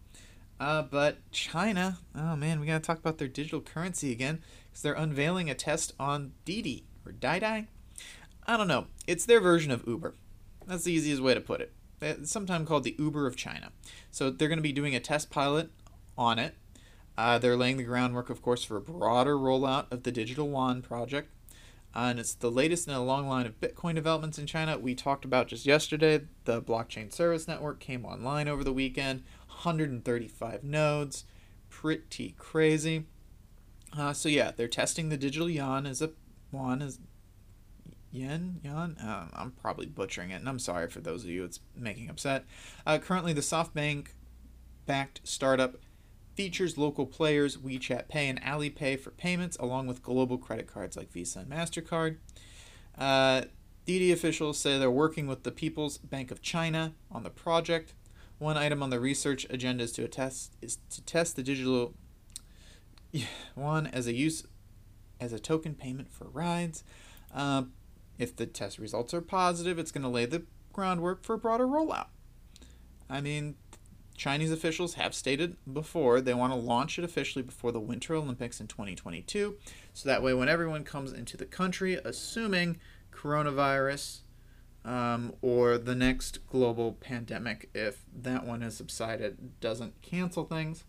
Uh, 0.60 0.82
but 0.82 1.18
China, 1.32 1.98
oh 2.14 2.36
man, 2.36 2.60
we 2.60 2.66
got 2.66 2.82
to 2.82 2.86
talk 2.86 2.98
about 2.98 3.18
their 3.18 3.28
digital 3.28 3.60
currency 3.60 4.12
again 4.12 4.40
because 4.70 4.82
they're 4.82 4.92
unveiling 4.92 5.50
a 5.50 5.54
test 5.54 5.92
on 5.98 6.32
Didi 6.44 6.84
or 7.04 7.12
Dai 7.12 7.66
I 8.46 8.56
don't 8.56 8.68
know. 8.68 8.86
It's 9.06 9.24
their 9.24 9.40
version 9.40 9.70
of 9.70 9.86
Uber. 9.86 10.14
That's 10.66 10.84
the 10.84 10.92
easiest 10.92 11.22
way 11.22 11.34
to 11.34 11.40
put 11.40 11.60
it. 11.60 11.72
It's 12.00 12.30
sometimes 12.30 12.68
called 12.68 12.84
the 12.84 12.96
Uber 12.98 13.26
of 13.26 13.36
China. 13.36 13.70
So 14.10 14.30
they're 14.30 14.48
going 14.48 14.58
to 14.58 14.62
be 14.62 14.72
doing 14.72 14.94
a 14.94 15.00
test 15.00 15.30
pilot 15.30 15.70
on 16.18 16.38
it. 16.38 16.54
Uh, 17.16 17.38
they're 17.38 17.56
laying 17.56 17.76
the 17.76 17.82
groundwork, 17.82 18.30
of 18.30 18.42
course, 18.42 18.64
for 18.64 18.76
a 18.76 18.80
broader 18.80 19.36
rollout 19.36 19.90
of 19.90 20.02
the 20.02 20.12
Digital 20.12 20.48
Yuan 20.48 20.82
project. 20.82 21.30
Uh, 21.94 22.08
and 22.10 22.18
it's 22.18 22.34
the 22.34 22.50
latest 22.50 22.88
in 22.88 22.94
a 22.94 23.04
long 23.04 23.28
line 23.28 23.46
of 23.46 23.60
Bitcoin 23.60 23.94
developments 23.94 24.38
in 24.38 24.46
China. 24.46 24.78
We 24.78 24.94
talked 24.94 25.24
about 25.24 25.48
just 25.48 25.66
yesterday. 25.66 26.22
The 26.44 26.62
blockchain 26.62 27.12
service 27.12 27.46
network 27.46 27.80
came 27.80 28.04
online 28.04 28.48
over 28.48 28.64
the 28.64 28.72
weekend. 28.72 29.22
135 29.48 30.64
nodes, 30.64 31.24
pretty 31.68 32.34
crazy. 32.38 33.04
Uh, 33.96 34.12
so 34.12 34.28
yeah, 34.28 34.50
they're 34.50 34.68
testing 34.68 35.10
the 35.10 35.16
digital 35.16 35.50
yuan 35.50 35.86
as 35.86 36.00
a 36.00 36.10
yuan 36.52 36.80
as 36.80 36.98
yen 38.10 38.60
yuan. 38.62 38.96
Uh, 38.98 39.26
I'm 39.34 39.52
probably 39.52 39.86
butchering 39.86 40.30
it, 40.30 40.36
and 40.36 40.48
I'm 40.48 40.58
sorry 40.58 40.88
for 40.88 41.00
those 41.00 41.24
of 41.24 41.30
you 41.30 41.44
it's 41.44 41.60
making 41.76 42.08
upset. 42.08 42.44
Uh, 42.86 42.98
currently, 42.98 43.32
the 43.32 43.40
SoftBank 43.42 44.08
backed 44.86 45.20
startup 45.24 45.76
features 46.34 46.78
local 46.78 47.06
players 47.06 47.56
WeChat 47.56 48.08
Pay 48.08 48.28
and 48.28 48.40
Alipay 48.42 48.98
for 48.98 49.10
payments, 49.10 49.56
along 49.58 49.86
with 49.86 50.02
global 50.02 50.38
credit 50.38 50.66
cards 50.66 50.96
like 50.96 51.12
Visa 51.12 51.40
and 51.40 51.50
MasterCard. 51.50 52.16
Uh, 52.96 53.42
Didi 53.84 54.12
officials 54.12 54.58
say 54.58 54.78
they're 54.78 54.90
working 54.90 55.26
with 55.26 55.42
the 55.42 55.50
People's 55.50 55.98
Bank 55.98 56.30
of 56.30 56.40
China 56.40 56.94
on 57.10 57.22
the 57.22 57.30
project. 57.30 57.94
One 58.38 58.56
item 58.56 58.82
on 58.82 58.90
the 58.90 59.00
research 59.00 59.46
agenda 59.50 59.84
is 59.84 59.92
to 59.92 60.06
test 60.08 60.56
is 60.60 60.78
to 60.90 61.02
test 61.02 61.36
the 61.36 61.42
digital 61.42 61.94
one 63.54 63.86
as 63.88 64.06
a 64.06 64.12
use 64.12 64.44
as 65.20 65.32
a 65.32 65.38
token 65.38 65.74
payment 65.74 66.12
for 66.12 66.24
rides. 66.28 66.84
Uh, 67.34 67.64
if 68.18 68.34
the 68.36 68.46
test 68.46 68.78
results 68.78 69.14
are 69.14 69.20
positive, 69.20 69.78
it's 69.78 69.92
going 69.92 70.02
to 70.02 70.08
lay 70.08 70.26
the 70.26 70.44
groundwork 70.72 71.24
for 71.24 71.34
a 71.34 71.38
broader 71.38 71.66
rollout. 71.66 72.06
I 73.08 73.20
mean, 73.20 73.56
Chinese 74.16 74.52
officials 74.52 74.94
have 74.94 75.14
stated 75.14 75.56
before 75.70 76.20
they 76.20 76.34
want 76.34 76.52
to 76.52 76.58
launch 76.58 76.98
it 76.98 77.04
officially 77.04 77.42
before 77.42 77.72
the 77.72 77.80
Winter 77.80 78.14
Olympics 78.14 78.60
in 78.60 78.66
2022. 78.66 79.56
So 79.92 80.08
that 80.08 80.22
way, 80.22 80.34
when 80.34 80.48
everyone 80.48 80.84
comes 80.84 81.12
into 81.12 81.36
the 81.36 81.46
country, 81.46 81.98
assuming 82.04 82.78
coronavirus 83.10 84.20
um, 84.84 85.34
or 85.42 85.78
the 85.78 85.94
next 85.94 86.46
global 86.46 86.92
pandemic, 86.92 87.70
if 87.74 88.04
that 88.14 88.44
one 88.44 88.60
has 88.60 88.76
subsided, 88.76 89.60
doesn't 89.60 90.00
cancel 90.02 90.44
things, 90.44 90.84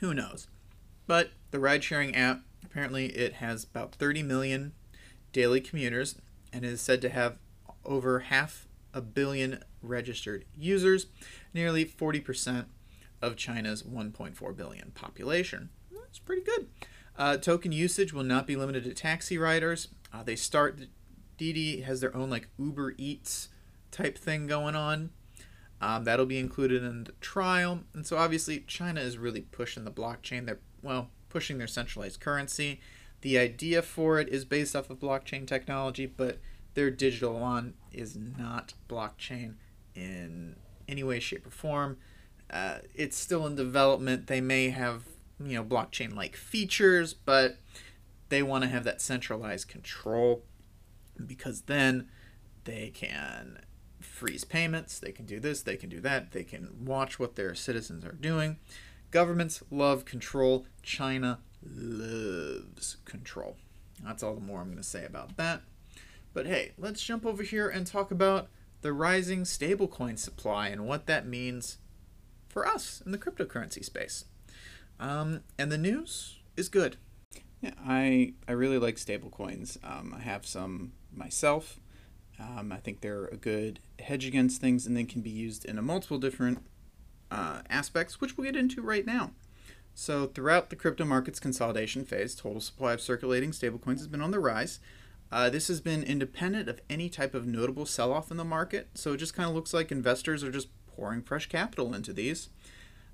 who 0.00 0.14
knows? 0.14 0.48
But 1.06 1.32
the 1.50 1.60
ride 1.60 1.84
sharing 1.84 2.14
app, 2.14 2.42
apparently, 2.64 3.06
it 3.06 3.34
has 3.34 3.64
about 3.64 3.94
30 3.94 4.22
million 4.22 4.72
daily 5.32 5.60
commuters 5.60 6.16
and 6.52 6.64
is 6.64 6.80
said 6.80 7.00
to 7.02 7.08
have 7.08 7.38
over 7.84 8.20
half 8.20 8.66
a 8.92 9.00
billion 9.00 9.62
registered 9.82 10.44
users, 10.56 11.06
nearly 11.54 11.84
40% 11.84 12.66
of 13.22 13.36
China's 13.36 13.82
1.4 13.82 14.56
billion 14.56 14.90
population. 14.92 15.70
That's 15.92 16.18
pretty 16.18 16.42
good. 16.42 16.68
Uh, 17.16 17.36
token 17.36 17.72
usage 17.72 18.12
will 18.12 18.24
not 18.24 18.46
be 18.46 18.56
limited 18.56 18.84
to 18.84 18.94
taxi 18.94 19.36
riders. 19.38 19.88
Uh, 20.12 20.22
they 20.22 20.36
start, 20.36 20.80
Didi 21.36 21.82
has 21.82 22.00
their 22.00 22.16
own 22.16 22.30
like 22.30 22.48
Uber 22.58 22.94
Eats 22.96 23.48
type 23.90 24.16
thing 24.16 24.46
going 24.46 24.74
on. 24.74 25.10
Um, 25.80 26.04
that'll 26.04 26.26
be 26.26 26.38
included 26.38 26.82
in 26.82 27.04
the 27.04 27.12
trial. 27.20 27.80
And 27.94 28.06
so 28.06 28.16
obviously, 28.16 28.60
China 28.66 29.00
is 29.00 29.18
really 29.18 29.42
pushing 29.42 29.84
the 29.84 29.90
blockchain. 29.90 30.46
They're, 30.46 30.60
well, 30.82 31.10
pushing 31.28 31.58
their 31.58 31.66
centralized 31.66 32.20
currency. 32.20 32.80
The 33.22 33.38
idea 33.38 33.82
for 33.82 34.18
it 34.18 34.28
is 34.28 34.44
based 34.44 34.74
off 34.74 34.90
of 34.90 34.98
blockchain 34.98 35.46
technology, 35.46 36.06
but 36.06 36.38
their 36.80 36.90
digital 36.90 37.38
one 37.38 37.74
is 37.92 38.16
not 38.16 38.72
blockchain 38.88 39.56
in 39.94 40.56
any 40.88 41.02
way, 41.02 41.20
shape, 41.20 41.46
or 41.46 41.50
form. 41.50 41.98
Uh, 42.50 42.78
it's 42.94 43.18
still 43.18 43.46
in 43.46 43.54
development. 43.54 44.28
They 44.28 44.40
may 44.40 44.70
have 44.70 45.04
you 45.38 45.56
know 45.56 45.64
blockchain 45.64 46.16
like 46.16 46.36
features, 46.36 47.12
but 47.12 47.58
they 48.30 48.42
want 48.42 48.64
to 48.64 48.70
have 48.70 48.84
that 48.84 49.02
centralized 49.02 49.68
control 49.68 50.42
because 51.26 51.62
then 51.62 52.08
they 52.64 52.90
can 52.94 53.58
freeze 54.00 54.44
payments, 54.44 54.98
they 54.98 55.12
can 55.12 55.26
do 55.26 55.38
this, 55.38 55.60
they 55.60 55.76
can 55.76 55.90
do 55.90 56.00
that, 56.00 56.32
they 56.32 56.44
can 56.44 56.70
watch 56.82 57.18
what 57.18 57.36
their 57.36 57.54
citizens 57.54 58.06
are 58.06 58.12
doing. 58.12 58.56
Governments 59.10 59.62
love 59.70 60.06
control. 60.06 60.64
China 60.82 61.40
loves 61.62 62.96
control. 63.04 63.58
That's 64.02 64.22
all 64.22 64.34
the 64.34 64.40
more 64.40 64.60
I'm 64.60 64.68
going 64.68 64.78
to 64.78 64.82
say 64.82 65.04
about 65.04 65.36
that. 65.36 65.60
But 66.32 66.46
hey, 66.46 66.72
let's 66.78 67.02
jump 67.02 67.26
over 67.26 67.42
here 67.42 67.68
and 67.68 67.86
talk 67.86 68.10
about 68.10 68.48
the 68.82 68.92
rising 68.92 69.42
stablecoin 69.42 70.18
supply 70.18 70.68
and 70.68 70.86
what 70.86 71.06
that 71.06 71.26
means 71.26 71.78
for 72.48 72.66
us 72.66 73.02
in 73.04 73.12
the 73.12 73.18
cryptocurrency 73.18 73.84
space. 73.84 74.24
Um, 74.98 75.40
and 75.58 75.70
the 75.70 75.78
news 75.78 76.38
is 76.56 76.68
good. 76.68 76.96
Yeah, 77.60 77.74
I, 77.84 78.34
I 78.48 78.52
really 78.52 78.78
like 78.78 78.96
stablecoins. 78.96 79.76
Um, 79.84 80.14
I 80.16 80.20
have 80.20 80.46
some 80.46 80.92
myself. 81.12 81.80
Um, 82.38 82.72
I 82.72 82.78
think 82.78 83.00
they're 83.00 83.26
a 83.26 83.36
good 83.36 83.80
hedge 83.98 84.26
against 84.26 84.60
things 84.60 84.86
and 84.86 84.96
they 84.96 85.04
can 85.04 85.20
be 85.20 85.30
used 85.30 85.64
in 85.64 85.76
a 85.76 85.82
multiple 85.82 86.18
different 86.18 86.64
uh, 87.30 87.60
aspects, 87.68 88.20
which 88.20 88.36
we'll 88.36 88.46
get 88.46 88.56
into 88.56 88.82
right 88.82 89.04
now. 89.04 89.32
So, 89.94 90.26
throughout 90.26 90.70
the 90.70 90.76
crypto 90.76 91.04
market's 91.04 91.40
consolidation 91.40 92.04
phase, 92.04 92.34
total 92.34 92.60
supply 92.60 92.94
of 92.94 93.00
circulating 93.00 93.50
stablecoins 93.50 93.98
has 93.98 94.06
been 94.06 94.22
on 94.22 94.30
the 94.30 94.38
rise. 94.38 94.80
Uh, 95.32 95.48
this 95.48 95.68
has 95.68 95.80
been 95.80 96.02
independent 96.02 96.68
of 96.68 96.80
any 96.90 97.08
type 97.08 97.34
of 97.34 97.46
notable 97.46 97.86
sell 97.86 98.12
off 98.12 98.30
in 98.30 98.36
the 98.36 98.44
market, 98.44 98.88
so 98.94 99.12
it 99.12 99.18
just 99.18 99.34
kind 99.34 99.48
of 99.48 99.54
looks 99.54 99.72
like 99.72 99.92
investors 99.92 100.42
are 100.42 100.50
just 100.50 100.68
pouring 100.86 101.22
fresh 101.22 101.46
capital 101.46 101.94
into 101.94 102.12
these. 102.12 102.48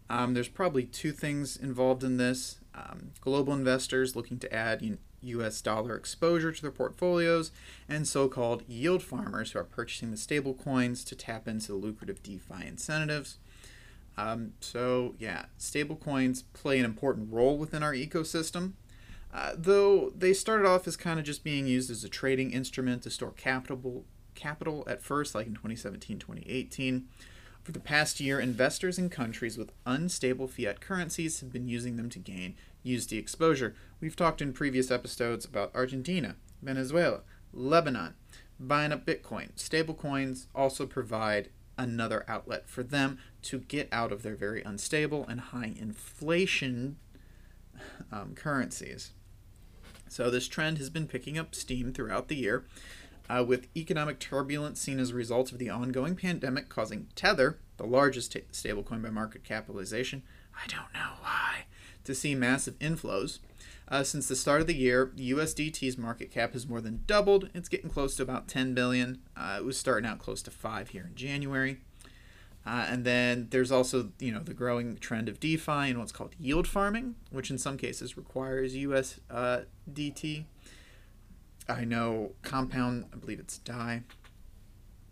Um, 0.08 0.34
there's 0.34 0.48
probably 0.48 0.84
two 0.84 1.12
things 1.12 1.56
involved 1.56 2.04
in 2.04 2.16
this 2.16 2.60
um, 2.74 3.10
global 3.20 3.52
investors 3.52 4.16
looking 4.16 4.38
to 4.38 4.54
add 4.54 4.98
US 5.22 5.60
dollar 5.60 5.96
exposure 5.96 6.52
to 6.52 6.62
their 6.62 6.70
portfolios, 6.70 7.50
and 7.88 8.06
so 8.06 8.28
called 8.28 8.62
yield 8.68 9.02
farmers 9.02 9.52
who 9.52 9.58
are 9.58 9.64
purchasing 9.64 10.10
the 10.10 10.16
stable 10.16 10.54
coins 10.54 11.04
to 11.04 11.16
tap 11.16 11.48
into 11.48 11.68
the 11.68 11.74
lucrative 11.74 12.22
DeFi 12.22 12.66
incentives. 12.66 13.38
Um, 14.16 14.52
so, 14.60 15.14
yeah, 15.18 15.46
stable 15.58 15.96
coins 15.96 16.42
play 16.42 16.78
an 16.78 16.84
important 16.84 17.32
role 17.32 17.58
within 17.58 17.82
our 17.82 17.92
ecosystem. 17.92 18.72
Uh, 19.32 19.52
though 19.56 20.12
they 20.16 20.32
started 20.32 20.66
off 20.66 20.86
as 20.86 20.96
kind 20.96 21.18
of 21.18 21.24
just 21.24 21.44
being 21.44 21.66
used 21.66 21.90
as 21.90 22.04
a 22.04 22.08
trading 22.08 22.52
instrument 22.52 23.02
to 23.02 23.10
store 23.10 23.32
capital 23.32 24.04
capital 24.34 24.84
at 24.86 25.02
first, 25.02 25.34
like 25.34 25.46
in 25.46 25.54
2017, 25.54 26.18
2018. 26.18 27.08
For 27.62 27.72
the 27.72 27.80
past 27.80 28.20
year, 28.20 28.38
investors 28.38 28.96
in 28.96 29.10
countries 29.10 29.58
with 29.58 29.72
unstable 29.84 30.46
fiat 30.46 30.80
currencies 30.80 31.40
have 31.40 31.52
been 31.52 31.66
using 31.66 31.96
them 31.96 32.08
to 32.10 32.20
gain 32.20 32.54
USD 32.84 33.18
exposure. 33.18 33.74
We've 34.00 34.14
talked 34.14 34.40
in 34.40 34.52
previous 34.52 34.90
episodes 34.92 35.44
about 35.44 35.74
Argentina, 35.74 36.36
Venezuela, 36.62 37.22
Lebanon, 37.52 38.14
buying 38.60 38.92
up 38.92 39.04
Bitcoin. 39.04 39.52
Stablecoins 39.56 40.46
also 40.54 40.86
provide 40.86 41.48
another 41.76 42.24
outlet 42.28 42.68
for 42.68 42.82
them 42.82 43.18
to 43.42 43.58
get 43.58 43.88
out 43.90 44.12
of 44.12 44.22
their 44.22 44.36
very 44.36 44.62
unstable 44.62 45.26
and 45.26 45.40
high 45.40 45.74
inflation 45.76 46.96
um, 48.12 48.34
currencies. 48.34 49.12
So 50.08 50.30
this 50.30 50.48
trend 50.48 50.78
has 50.78 50.90
been 50.90 51.08
picking 51.08 51.38
up 51.38 51.54
steam 51.54 51.92
throughout 51.92 52.28
the 52.28 52.36
year, 52.36 52.64
uh, 53.28 53.44
with 53.46 53.66
economic 53.76 54.18
turbulence 54.18 54.80
seen 54.80 55.00
as 55.00 55.10
a 55.10 55.14
result 55.14 55.52
of 55.52 55.58
the 55.58 55.70
ongoing 55.70 56.14
pandemic 56.14 56.68
causing 56.68 57.08
Tether, 57.14 57.58
the 57.76 57.86
largest 57.86 58.32
t- 58.32 58.42
stablecoin 58.52 59.02
by 59.02 59.10
market 59.10 59.42
capitalization, 59.42 60.22
I 60.54 60.66
don't 60.68 60.92
know 60.94 61.14
why, 61.20 61.64
to 62.04 62.14
see 62.14 62.34
massive 62.34 62.78
inflows. 62.78 63.40
Uh, 63.88 64.02
since 64.02 64.26
the 64.26 64.36
start 64.36 64.60
of 64.60 64.66
the 64.66 64.74
year, 64.74 65.12
USDT's 65.16 65.96
market 65.96 66.30
cap 66.30 66.52
has 66.54 66.66
more 66.66 66.80
than 66.80 67.04
doubled. 67.06 67.50
It's 67.54 67.68
getting 67.68 67.90
close 67.90 68.16
to 68.16 68.22
about 68.22 68.48
10 68.48 68.74
billion. 68.74 69.20
Uh, 69.36 69.56
it 69.58 69.64
was 69.64 69.78
starting 69.78 70.08
out 70.08 70.18
close 70.18 70.42
to 70.42 70.50
five 70.50 70.88
here 70.88 71.06
in 71.08 71.14
January. 71.14 71.78
Uh, 72.66 72.84
and 72.88 73.04
then 73.04 73.46
there's 73.50 73.70
also, 73.70 74.10
you 74.18 74.32
know, 74.32 74.40
the 74.40 74.52
growing 74.52 74.96
trend 74.96 75.28
of 75.28 75.38
DeFi 75.38 75.70
and 75.70 75.98
what's 76.00 76.10
called 76.10 76.34
yield 76.38 76.66
farming, 76.66 77.14
which 77.30 77.48
in 77.48 77.58
some 77.58 77.76
cases 77.76 78.16
requires 78.16 78.74
USDT. 78.74 80.40
Uh, 80.40 81.72
I 81.72 81.84
know 81.84 82.32
Compound, 82.42 83.04
I 83.12 83.16
believe 83.16 83.38
it's 83.38 83.58
DAI, 83.58 84.02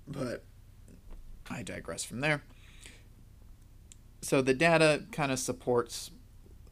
but 0.09 0.43
I 1.49 1.62
digress 1.62 2.03
from 2.03 2.21
there. 2.21 2.43
So 4.21 4.43
the 4.43 4.55
data 4.55 5.05
kind 5.12 5.31
of 5.31 5.38
supports 5.38 6.11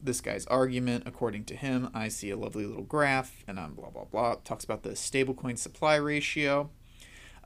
this 0.01 0.19
guy's 0.19 0.45
argument. 0.47 1.03
According 1.05 1.45
to 1.45 1.55
him, 1.55 1.89
I 1.93 2.09
see 2.09 2.29
a 2.29 2.35
lovely 2.35 2.65
little 2.65 2.83
graph, 2.83 3.43
and 3.47 3.57
I'm 3.57 3.73
blah 3.73 3.89
blah 3.89 4.05
blah. 4.05 4.35
Talks 4.43 4.65
about 4.65 4.83
the 4.83 4.91
stablecoin 4.91 5.57
supply 5.57 5.95
ratio 5.95 6.71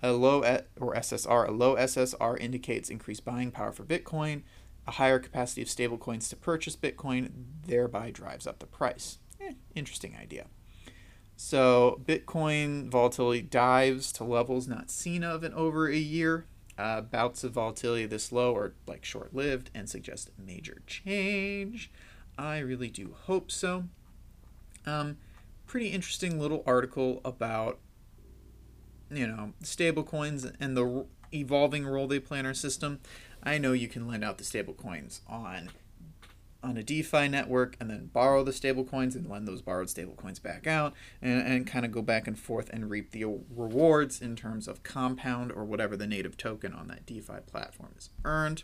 a 0.04 0.12
low 0.12 0.42
or 0.80 0.94
SSR, 0.94 1.48
a 1.48 1.52
low 1.52 1.76
SSR 1.76 2.40
indicates 2.40 2.90
increased 2.90 3.26
buying 3.26 3.52
power 3.52 3.72
for 3.72 3.84
Bitcoin. 3.84 4.44
A 4.88 4.92
higher 4.92 5.20
capacity 5.20 5.62
of 5.62 5.68
stablecoins 5.68 6.30
to 6.30 6.36
purchase 6.36 6.76
Bitcoin 6.76 7.32
thereby 7.66 8.12
drives 8.12 8.48
up 8.48 8.60
the 8.60 8.66
price. 8.66 9.20
Eh, 9.42 9.54
interesting 9.76 10.16
idea. 10.16 10.48
So 11.36 12.02
Bitcoin 12.06 12.90
volatility 12.90 13.42
dives 13.42 14.12
to 14.14 14.24
levels 14.24 14.68
not 14.68 14.90
seen 14.90 15.24
of 15.24 15.44
in 15.44 15.54
over 15.54 15.88
a 15.88 15.98
year. 15.98 16.46
Uh, 16.78 17.02
bouts 17.02 17.44
of 17.44 17.54
volatility 17.54 18.06
this 18.06 18.32
low 18.32 18.56
are 18.56 18.74
like 18.86 19.04
short-lived 19.04 19.72
and 19.74 19.90
suggest 19.90 20.30
major 20.38 20.82
change. 20.86 21.92
I 22.38 22.60
really 22.60 22.90
do 22.90 23.16
hope 23.26 23.52
so. 23.52 23.86
Um, 24.86 25.18
pretty 25.66 25.90
interesting 25.90 26.40
little 26.40 26.64
article 26.66 27.20
about 27.26 27.80
you 29.10 29.28
know, 29.28 29.54
stable 29.64 30.04
coins 30.04 30.46
and 30.60 30.76
the 30.76 31.06
evolving 31.34 31.86
role 31.86 32.08
they 32.08 32.20
play 32.20 32.40
in 32.40 32.46
our 32.46 32.54
system, 32.54 33.00
I 33.44 33.58
know 33.58 33.74
you 33.74 33.88
can 33.88 34.08
lend 34.08 34.24
out 34.24 34.38
the 34.38 34.44
stable 34.44 34.74
coins 34.74 35.22
on 35.28 35.70
on 36.64 36.76
a 36.76 36.84
DeFi 36.84 37.28
network 37.28 37.78
and 37.80 37.90
then 37.90 38.10
borrow 38.12 38.44
the 38.44 38.52
stable 38.52 38.84
coins 38.84 39.16
and 39.16 39.30
lend 39.30 39.48
those 39.48 39.62
borrowed 39.62 39.90
stable 39.90 40.16
coins 40.16 40.40
back 40.40 40.66
out 40.66 40.94
and, 41.22 41.42
and 41.42 41.68
kind 41.68 41.86
of 41.86 41.92
go 41.92 42.02
back 42.02 42.28
and 42.28 42.38
forth 42.38 42.70
and 42.72 42.90
reap 42.90 43.12
the 43.12 43.24
rewards 43.24 44.20
in 44.22 44.36
terms 44.36 44.68
of 44.68 44.84
compound 44.84 45.52
or 45.52 45.64
whatever 45.64 45.96
the 45.96 46.08
native 46.08 46.36
token 46.36 46.74
on 46.74 46.88
that 46.88 47.06
DeFi 47.06 47.42
platform 47.46 47.94
is 47.98 48.10
earned. 48.26 48.64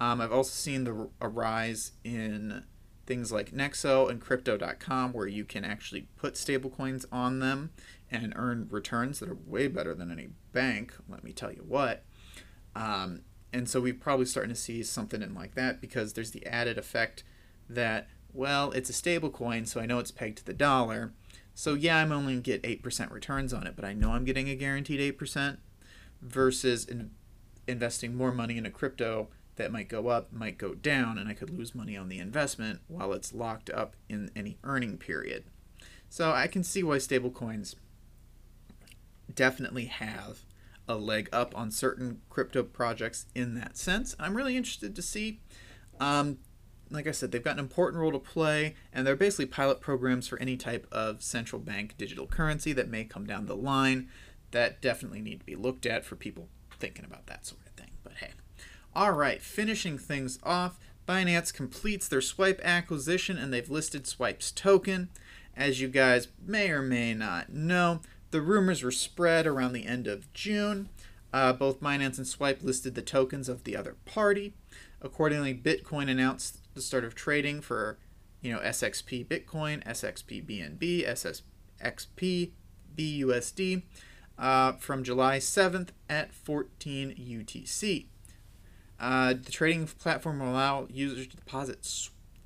Um, 0.00 0.20
I've 0.20 0.32
also 0.32 0.50
seen 0.50 0.84
the 0.84 1.08
a 1.20 1.28
rise 1.28 1.92
in 2.02 2.64
things 3.06 3.30
like 3.30 3.52
Nexo 3.52 4.10
and 4.10 4.20
Crypto.com, 4.20 5.12
where 5.12 5.26
you 5.26 5.44
can 5.44 5.64
actually 5.64 6.08
put 6.16 6.34
stablecoins 6.34 7.04
on 7.12 7.38
them 7.38 7.70
and 8.22 8.32
earn 8.36 8.68
returns 8.70 9.18
that 9.20 9.28
are 9.28 9.38
way 9.46 9.68
better 9.68 9.94
than 9.94 10.10
any 10.10 10.28
bank. 10.52 10.94
Let 11.08 11.24
me 11.24 11.32
tell 11.32 11.52
you 11.52 11.64
what. 11.66 12.04
Um, 12.76 13.22
and 13.52 13.68
so 13.68 13.80
we're 13.80 13.94
probably 13.94 14.26
starting 14.26 14.52
to 14.54 14.60
see 14.60 14.82
something 14.82 15.22
in 15.22 15.34
like 15.34 15.54
that 15.54 15.80
because 15.80 16.12
there's 16.12 16.32
the 16.32 16.44
added 16.46 16.78
effect 16.78 17.24
that 17.68 18.08
well, 18.32 18.72
it's 18.72 18.90
a 18.90 18.92
stable 18.92 19.30
coin, 19.30 19.64
so 19.64 19.80
I 19.80 19.86
know 19.86 20.00
it's 20.00 20.10
pegged 20.10 20.38
to 20.38 20.44
the 20.44 20.52
dollar. 20.52 21.12
So 21.54 21.74
yeah, 21.74 21.98
I'm 21.98 22.10
only 22.10 22.40
get 22.40 22.64
8% 22.64 23.12
returns 23.12 23.52
on 23.52 23.64
it, 23.64 23.76
but 23.76 23.84
I 23.84 23.92
know 23.92 24.10
I'm 24.10 24.24
getting 24.24 24.48
a 24.48 24.56
guaranteed 24.56 25.16
8% 25.16 25.58
versus 26.20 26.84
in, 26.84 27.12
investing 27.68 28.16
more 28.16 28.32
money 28.32 28.58
in 28.58 28.66
a 28.66 28.70
crypto 28.70 29.28
that 29.54 29.70
might 29.70 29.88
go 29.88 30.08
up, 30.08 30.32
might 30.32 30.58
go 30.58 30.74
down, 30.74 31.16
and 31.16 31.28
I 31.28 31.34
could 31.34 31.50
lose 31.50 31.76
money 31.76 31.96
on 31.96 32.08
the 32.08 32.18
investment 32.18 32.80
while 32.88 33.12
it's 33.12 33.32
locked 33.32 33.70
up 33.70 33.94
in 34.08 34.32
any 34.34 34.58
earning 34.64 34.98
period. 34.98 35.44
So 36.08 36.32
I 36.32 36.48
can 36.48 36.64
see 36.64 36.82
why 36.82 36.96
stablecoins 36.96 37.76
definitely 39.32 39.86
have 39.86 40.40
a 40.88 40.96
leg 40.96 41.28
up 41.32 41.56
on 41.56 41.70
certain 41.70 42.20
crypto 42.28 42.62
projects 42.62 43.26
in 43.34 43.54
that 43.54 43.76
sense. 43.76 44.14
I'm 44.18 44.36
really 44.36 44.56
interested 44.56 44.94
to 44.94 45.02
see. 45.02 45.40
Um, 45.98 46.38
like 46.90 47.06
I 47.06 47.12
said, 47.12 47.32
they've 47.32 47.42
got 47.42 47.54
an 47.54 47.60
important 47.60 48.00
role 48.00 48.12
to 48.12 48.18
play, 48.18 48.74
and 48.92 49.06
they're 49.06 49.16
basically 49.16 49.46
pilot 49.46 49.80
programs 49.80 50.28
for 50.28 50.38
any 50.38 50.56
type 50.56 50.86
of 50.92 51.22
central 51.22 51.60
bank 51.60 51.94
digital 51.96 52.26
currency 52.26 52.72
that 52.74 52.90
may 52.90 53.04
come 53.04 53.26
down 53.26 53.46
the 53.46 53.56
line 53.56 54.08
that 54.50 54.80
definitely 54.80 55.20
need 55.20 55.40
to 55.40 55.46
be 55.46 55.56
looked 55.56 55.84
at 55.84 56.04
for 56.04 56.16
people 56.16 56.48
thinking 56.78 57.04
about 57.04 57.26
that 57.26 57.44
sort 57.44 57.62
of 57.66 57.72
thing. 57.72 57.90
But 58.02 58.14
hey. 58.14 58.30
All 58.94 59.12
right, 59.12 59.42
finishing 59.42 59.98
things 59.98 60.38
off, 60.44 60.78
Binance 61.08 61.52
completes 61.52 62.06
their 62.06 62.20
Swipe 62.20 62.60
acquisition 62.62 63.36
and 63.36 63.52
they've 63.52 63.68
listed 63.68 64.06
Swipe's 64.06 64.52
token. 64.52 65.10
As 65.56 65.80
you 65.80 65.88
guys 65.88 66.28
may 66.44 66.70
or 66.70 66.82
may 66.82 67.14
not 67.14 67.52
know, 67.52 68.00
the 68.34 68.42
rumors 68.42 68.82
were 68.82 68.90
spread 68.90 69.46
around 69.46 69.74
the 69.74 69.86
end 69.86 70.08
of 70.08 70.32
June. 70.32 70.88
Uh, 71.32 71.52
both 71.52 71.80
Binance 71.80 72.18
and 72.18 72.26
Swipe 72.26 72.64
listed 72.64 72.96
the 72.96 73.00
tokens 73.00 73.48
of 73.48 73.62
the 73.62 73.76
other 73.76 73.94
party. 74.06 74.54
Accordingly, 75.00 75.54
Bitcoin 75.54 76.10
announced 76.10 76.58
the 76.74 76.82
start 76.82 77.04
of 77.04 77.14
trading 77.14 77.60
for, 77.60 77.96
you 78.40 78.52
know, 78.52 78.58
SXP 78.58 79.28
Bitcoin, 79.28 79.84
SXP 79.84 80.44
BNB, 80.44 81.08
SXP 81.08 82.50
BUSD 82.96 83.82
uh, 84.36 84.72
from 84.72 85.04
July 85.04 85.38
7th 85.38 85.90
at 86.10 86.34
14 86.34 87.14
UTC. 87.14 88.06
Uh, 88.98 89.34
the 89.34 89.52
trading 89.52 89.86
platform 89.86 90.40
will 90.40 90.50
allow 90.50 90.88
users 90.90 91.28
to 91.28 91.36
deposit 91.36 91.86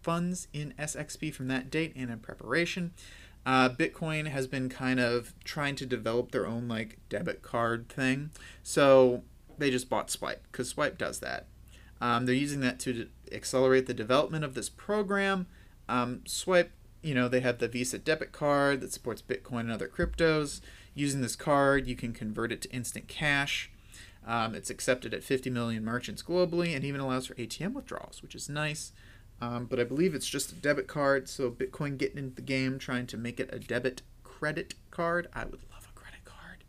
funds 0.02 0.48
in 0.52 0.74
SXP 0.78 1.32
from 1.32 1.48
that 1.48 1.70
date 1.70 1.94
and 1.96 2.10
in 2.10 2.18
preparation. 2.18 2.92
Uh, 3.48 3.70
Bitcoin 3.70 4.26
has 4.26 4.46
been 4.46 4.68
kind 4.68 5.00
of 5.00 5.32
trying 5.42 5.74
to 5.74 5.86
develop 5.86 6.32
their 6.32 6.46
own 6.46 6.68
like 6.68 6.98
debit 7.08 7.40
card 7.40 7.88
thing, 7.88 8.28
so 8.62 9.22
they 9.56 9.70
just 9.70 9.88
bought 9.88 10.10
Swipe 10.10 10.42
because 10.52 10.68
Swipe 10.68 10.98
does 10.98 11.20
that. 11.20 11.46
Um, 11.98 12.26
they're 12.26 12.34
using 12.34 12.60
that 12.60 12.78
to 12.80 12.92
de- 12.92 13.34
accelerate 13.34 13.86
the 13.86 13.94
development 13.94 14.44
of 14.44 14.52
this 14.52 14.68
program. 14.68 15.46
Um, 15.88 16.20
Swipe, 16.26 16.72
you 17.00 17.14
know, 17.14 17.26
they 17.26 17.40
have 17.40 17.56
the 17.56 17.68
Visa 17.68 17.96
debit 17.96 18.32
card 18.32 18.82
that 18.82 18.92
supports 18.92 19.22
Bitcoin 19.22 19.60
and 19.60 19.72
other 19.72 19.88
cryptos. 19.88 20.60
Using 20.94 21.22
this 21.22 21.34
card, 21.34 21.86
you 21.86 21.96
can 21.96 22.12
convert 22.12 22.52
it 22.52 22.60
to 22.60 22.70
instant 22.70 23.08
cash. 23.08 23.70
Um, 24.26 24.54
it's 24.54 24.68
accepted 24.68 25.14
at 25.14 25.24
50 25.24 25.48
million 25.48 25.86
merchants 25.86 26.22
globally 26.22 26.76
and 26.76 26.84
even 26.84 27.00
allows 27.00 27.24
for 27.24 27.34
ATM 27.36 27.72
withdrawals, 27.72 28.20
which 28.20 28.34
is 28.34 28.50
nice. 28.50 28.92
Um, 29.40 29.66
but 29.66 29.78
I 29.78 29.84
believe 29.84 30.14
it's 30.14 30.28
just 30.28 30.50
a 30.50 30.54
debit 30.56 30.88
card, 30.88 31.28
so 31.28 31.50
Bitcoin 31.50 31.96
getting 31.96 32.18
into 32.18 32.34
the 32.34 32.42
game, 32.42 32.78
trying 32.78 33.06
to 33.06 33.16
make 33.16 33.38
it 33.38 33.50
a 33.52 33.58
debit 33.58 34.02
credit 34.24 34.74
card. 34.90 35.28
I 35.32 35.44
would 35.44 35.60
love 35.72 35.88
a 35.88 35.98
credit 35.98 36.24
card. 36.24 36.64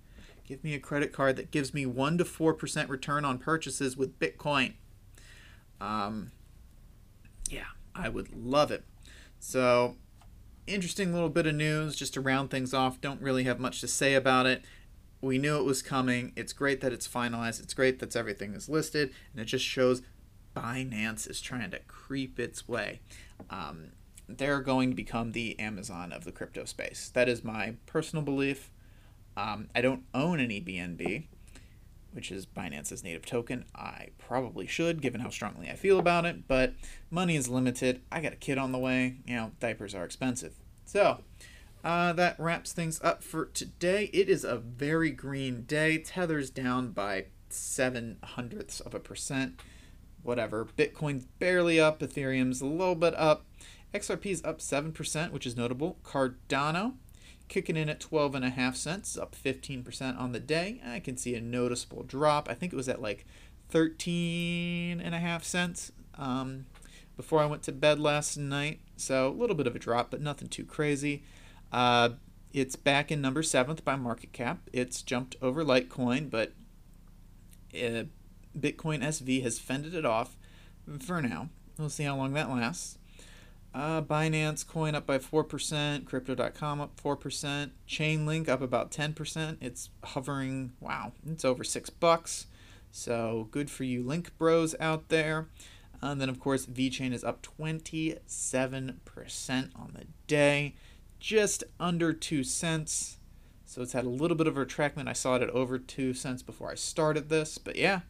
Give 0.46 0.64
me 0.64 0.76
a 0.76 0.80
credit 0.80 1.12
card 1.12 1.36
that 1.38 1.52
gives 1.52 1.74
me 1.74 1.86
1 1.86 2.20
to 2.20 2.24
4% 2.24 2.90
return 2.90 3.26
on 3.26 3.40
purchases 3.40 3.98
with 3.98 4.20
Bitcoin. 4.20 4.74
Um, 5.82 6.32
yeah, 7.50 7.66
I 7.96 8.10
would 8.10 8.36
love 8.36 8.72
it. 8.72 8.84
So, 9.40 9.96
interesting 10.68 11.14
little 11.14 11.30
bit 11.30 11.48
of 11.48 11.56
news 11.56 11.96
just 11.96 12.14
to 12.16 12.22
round 12.22 12.52
things 12.52 12.74
off. 12.74 13.02
Don't 13.02 13.22
really 13.22 13.46
have 13.46 13.60
much 13.60 13.82
to 13.82 13.88
say 13.88 14.14
about 14.14 14.46
it. 14.46 14.64
We 15.22 15.38
knew 15.38 15.58
it 15.58 15.66
was 15.66 15.82
coming. 15.82 16.34
It's 16.36 16.54
great 16.54 16.82
that 16.82 16.94
it's 16.94 17.08
finalized. 17.08 17.62
It's 17.62 17.74
great 17.74 18.00
that 18.00 18.16
everything 18.16 18.54
is 18.54 18.70
listed, 18.70 19.12
and 19.32 19.42
it 19.42 19.46
just 19.46 19.66
shows 19.66 20.02
Binance 20.60 21.30
is 21.30 21.40
trying 21.42 21.72
to 21.72 21.80
creep 21.88 22.40
its 22.40 22.68
way. 22.68 23.00
Um, 23.50 23.92
they're 24.28 24.62
going 24.62 24.90
to 24.90 24.96
become 24.96 25.32
the 25.32 25.58
Amazon 25.60 26.12
of 26.12 26.24
the 26.24 26.32
crypto 26.32 26.66
space. 26.66 27.10
That 27.14 27.30
is 27.30 27.44
my 27.44 27.76
personal 27.86 28.24
belief. 28.24 28.70
Um, 29.38 29.70
I 29.74 29.82
don't 29.82 30.04
own 30.14 30.40
any 30.40 30.60
BNB, 30.62 31.28
which 32.12 32.32
is 32.32 32.46
Binance's 32.46 33.04
native 33.04 33.26
token. 33.26 33.66
I 33.74 34.10
probably 34.18 34.68
should, 34.68 35.02
given 35.02 35.22
how 35.22 35.30
strongly 35.30 35.70
I 35.70 35.76
feel 35.76 35.98
about 35.98 36.26
it, 36.26 36.48
but 36.48 36.74
money 37.10 37.36
is 37.36 37.48
limited. 37.48 38.02
I 38.12 38.22
got 38.22 38.34
a 38.34 38.38
kid 38.38 38.58
on 38.58 38.72
the 38.72 38.78
way. 38.78 39.18
You 39.26 39.36
know, 39.36 39.52
diapers 39.60 39.96
are 39.96 40.04
expensive. 40.04 40.56
So, 40.86 41.24
uh, 41.84 42.14
that 42.14 42.40
wraps 42.40 42.74
things 42.74 43.00
up 43.02 43.24
for 43.24 43.46
today. 43.46 44.10
It 44.12 44.28
is 44.28 44.44
a 44.44 44.58
very 44.58 45.12
green 45.12 45.64
day. 45.64 46.00
Tether's 46.00 46.50
down 46.50 46.92
by 46.92 47.26
seven 47.50 48.18
hundredths 48.24 48.80
of 48.80 48.94
a 48.94 49.00
percent. 49.00 49.60
Whatever. 50.30 50.68
Bitcoin's 50.78 51.26
barely 51.26 51.80
up. 51.80 52.02
Ethereum's 52.02 52.62
a 52.62 52.68
little 52.68 52.94
bit 52.94 53.16
up. 53.16 53.48
XRP's 53.96 54.44
up 54.44 54.60
7%, 54.60 55.32
which 55.32 55.48
is 55.48 55.58
notable. 55.58 55.98
Cardano 56.04 56.94
kicking 57.48 57.76
in 57.76 57.90
at 57.90 58.00
12 58.00 58.36
and 58.36 58.46
a 58.46 58.52
half 58.52 58.76
cents, 58.76 59.18
up 59.18 59.34
15% 59.34 60.20
on 60.20 60.32
the 60.32 60.40
day. 60.40 60.84
I 60.86 61.00
can 61.00 61.18
see 61.18 61.34
a 61.34 61.42
noticeable 61.42 62.04
drop. 62.04 62.48
I 62.48 62.54
think 62.54 62.72
it 62.72 62.76
was 62.76 62.88
at 62.88 63.02
like 63.02 63.26
13 63.70 65.02
and 65.02 65.16
a 65.16 65.18
half 65.18 65.44
cents 65.44 65.92
um, 66.16 66.68
before 67.18 67.40
I 67.40 67.48
went 67.48 67.64
to 67.64 67.72
bed 67.72 68.00
last 68.00 68.38
night. 68.38 68.82
So 68.98 69.30
a 69.30 69.34
little 69.34 69.56
bit 69.56 69.66
of 69.66 69.76
a 69.76 69.80
drop, 69.80 70.12
but 70.12 70.22
nothing 70.22 70.48
too 70.48 70.64
crazy. 70.64 71.24
Uh, 71.72 72.10
it's 72.54 72.76
back 72.76 73.12
in 73.12 73.20
number 73.20 73.42
seventh 73.42 73.84
by 73.84 73.96
market 73.96 74.32
cap. 74.32 74.70
It's 74.72 75.02
jumped 75.02 75.38
over 75.42 75.66
Litecoin, 75.66 76.30
but 76.30 76.54
uh, 77.74 78.04
Bitcoin 78.58 79.04
SV 79.04 79.44
has 79.44 79.60
fended 79.60 79.94
it 79.94 80.06
off 80.06 80.36
for 81.00 81.22
now. 81.22 81.50
We'll 81.78 81.90
see 81.90 82.04
how 82.04 82.16
long 82.16 82.34
that 82.34 82.50
lasts. 82.50 82.98
Uh, 83.74 84.02
Binance 84.02 84.68
coin 84.68 84.96
up 84.96 85.06
by 85.06 85.20
4%, 85.20 86.06
Crypto.com 86.06 86.82
up 86.82 87.00
4%, 87.00 87.70
Chainlink 87.88 88.50
up 88.50 88.62
about 88.62 88.92
10%. 88.92 89.58
It's 89.62 89.90
hovering, 90.04 90.72
wow, 90.80 91.12
it's 91.30 91.46
over 91.46 91.64
6 91.64 91.90
bucks. 91.92 92.48
So 92.92 93.48
good 93.52 93.70
for 93.70 93.84
you 93.84 94.04
link 94.04 94.36
bros 94.38 94.76
out 94.80 95.10
there. 95.10 95.48
And 96.02 96.20
then, 96.20 96.30
of 96.30 96.40
course, 96.40 96.66
VeChain 96.66 97.14
is 97.14 97.24
up 97.24 97.46
27% 97.60 98.20
on 99.76 99.92
the 99.94 100.06
day 100.28 100.74
just 101.20 101.64
under 101.80 102.14
two 102.14 102.44
cents. 102.44 103.18
So 103.66 103.82
it's 103.82 103.94
had 103.94 104.06
a 104.06 104.10
little 104.10 104.38
bit 104.38 104.48
of 104.48 104.58
a 104.58 104.66
retractment. 104.66 105.08
I 105.08 105.14
saw 105.14 105.36
it 105.36 105.42
at 105.44 105.50
over 105.50 105.78
two 105.78 106.14
cents 106.14 106.42
before 106.42 106.72
I 106.72 106.76
started 106.76 107.30
this. 107.30 107.58
But 107.58 107.76
yeah, 107.76 108.02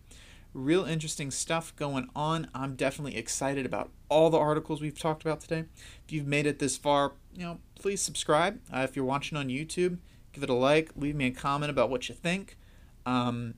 real 0.54 0.86
interesting 0.86 1.32
stuff 1.32 1.76
going 1.76 2.10
on. 2.16 2.50
I'm 2.54 2.76
definitely 2.76 3.18
excited 3.18 3.66
about 3.66 3.92
all 4.10 4.30
the 4.30 4.38
articles 4.38 4.82
we've 4.82 4.98
talked 4.98 5.24
about 5.24 5.42
today. 5.42 5.66
If 6.06 6.12
you've 6.12 6.28
made 6.28 6.46
it 6.46 6.60
this 6.60 6.78
far, 6.78 7.14
you 7.34 7.44
know, 7.44 7.60
please 7.76 8.02
subscribe. 8.02 8.60
Uh, 8.74 8.80
if 8.80 8.96
you're 8.96 9.06
watching 9.06 9.38
on 9.38 9.48
YouTube, 9.48 9.98
give 10.34 10.44
it 10.44 10.50
a 10.50 10.54
like. 10.54 10.92
Leave 10.96 11.16
me 11.16 11.28
a 11.28 11.32
comment 11.32 11.70
about 11.70 11.90
what 11.90 12.10
you 12.10 12.16
think. 12.16 12.58
Um, 13.06 13.56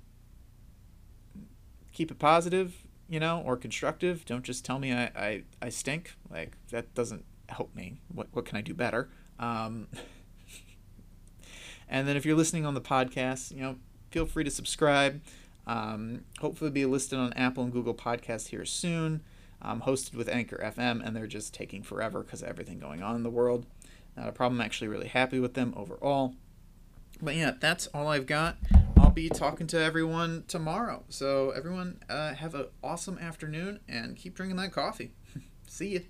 keep 1.93 2.11
it 2.11 2.19
positive, 2.19 2.75
you 3.09 3.19
know, 3.19 3.41
or 3.45 3.55
constructive. 3.57 4.25
Don't 4.25 4.43
just 4.43 4.65
tell 4.65 4.79
me 4.79 4.93
I, 4.93 5.03
I, 5.15 5.43
I 5.61 5.69
stink. 5.69 6.15
Like, 6.29 6.57
that 6.71 6.93
doesn't 6.93 7.25
help 7.49 7.75
me. 7.75 8.01
What, 8.13 8.27
what 8.33 8.45
can 8.45 8.57
I 8.57 8.61
do 8.61 8.73
better? 8.73 9.09
Um, 9.39 9.87
and 11.89 12.07
then 12.07 12.17
if 12.17 12.25
you're 12.25 12.37
listening 12.37 12.65
on 12.65 12.73
the 12.73 12.81
podcast, 12.81 13.51
you 13.51 13.61
know, 13.61 13.77
feel 14.11 14.25
free 14.25 14.43
to 14.43 14.51
subscribe. 14.51 15.21
Um, 15.71 16.25
hopefully, 16.41 16.69
be 16.69 16.85
listed 16.85 17.17
on 17.17 17.31
Apple 17.33 17.63
and 17.63 17.71
Google 17.71 17.93
Podcasts 17.93 18.47
here 18.47 18.65
soon. 18.65 19.23
Um, 19.61 19.81
hosted 19.81 20.15
with 20.15 20.27
Anchor 20.27 20.57
FM, 20.57 21.05
and 21.05 21.15
they're 21.15 21.27
just 21.27 21.53
taking 21.53 21.81
forever 21.81 22.23
because 22.23 22.41
of 22.41 22.49
everything 22.49 22.77
going 22.79 23.01
on 23.01 23.15
in 23.15 23.23
the 23.23 23.29
world. 23.29 23.65
Not 24.17 24.27
a 24.27 24.33
problem. 24.33 24.59
I'm 24.59 24.65
actually 24.65 24.89
really 24.89 25.07
happy 25.07 25.39
with 25.39 25.53
them 25.53 25.73
overall. 25.77 26.35
But 27.21 27.35
yeah, 27.35 27.53
that's 27.59 27.87
all 27.87 28.07
I've 28.09 28.25
got. 28.25 28.57
I'll 28.97 29.11
be 29.11 29.29
talking 29.29 29.67
to 29.67 29.79
everyone 29.79 30.43
tomorrow. 30.47 31.03
So 31.09 31.51
everyone, 31.51 31.99
uh, 32.09 32.33
have 32.33 32.53
an 32.55 32.65
awesome 32.83 33.17
afternoon 33.19 33.79
and 33.87 34.17
keep 34.17 34.35
drinking 34.35 34.57
that 34.57 34.73
coffee. 34.73 35.13
See 35.67 35.89
you. 35.89 36.01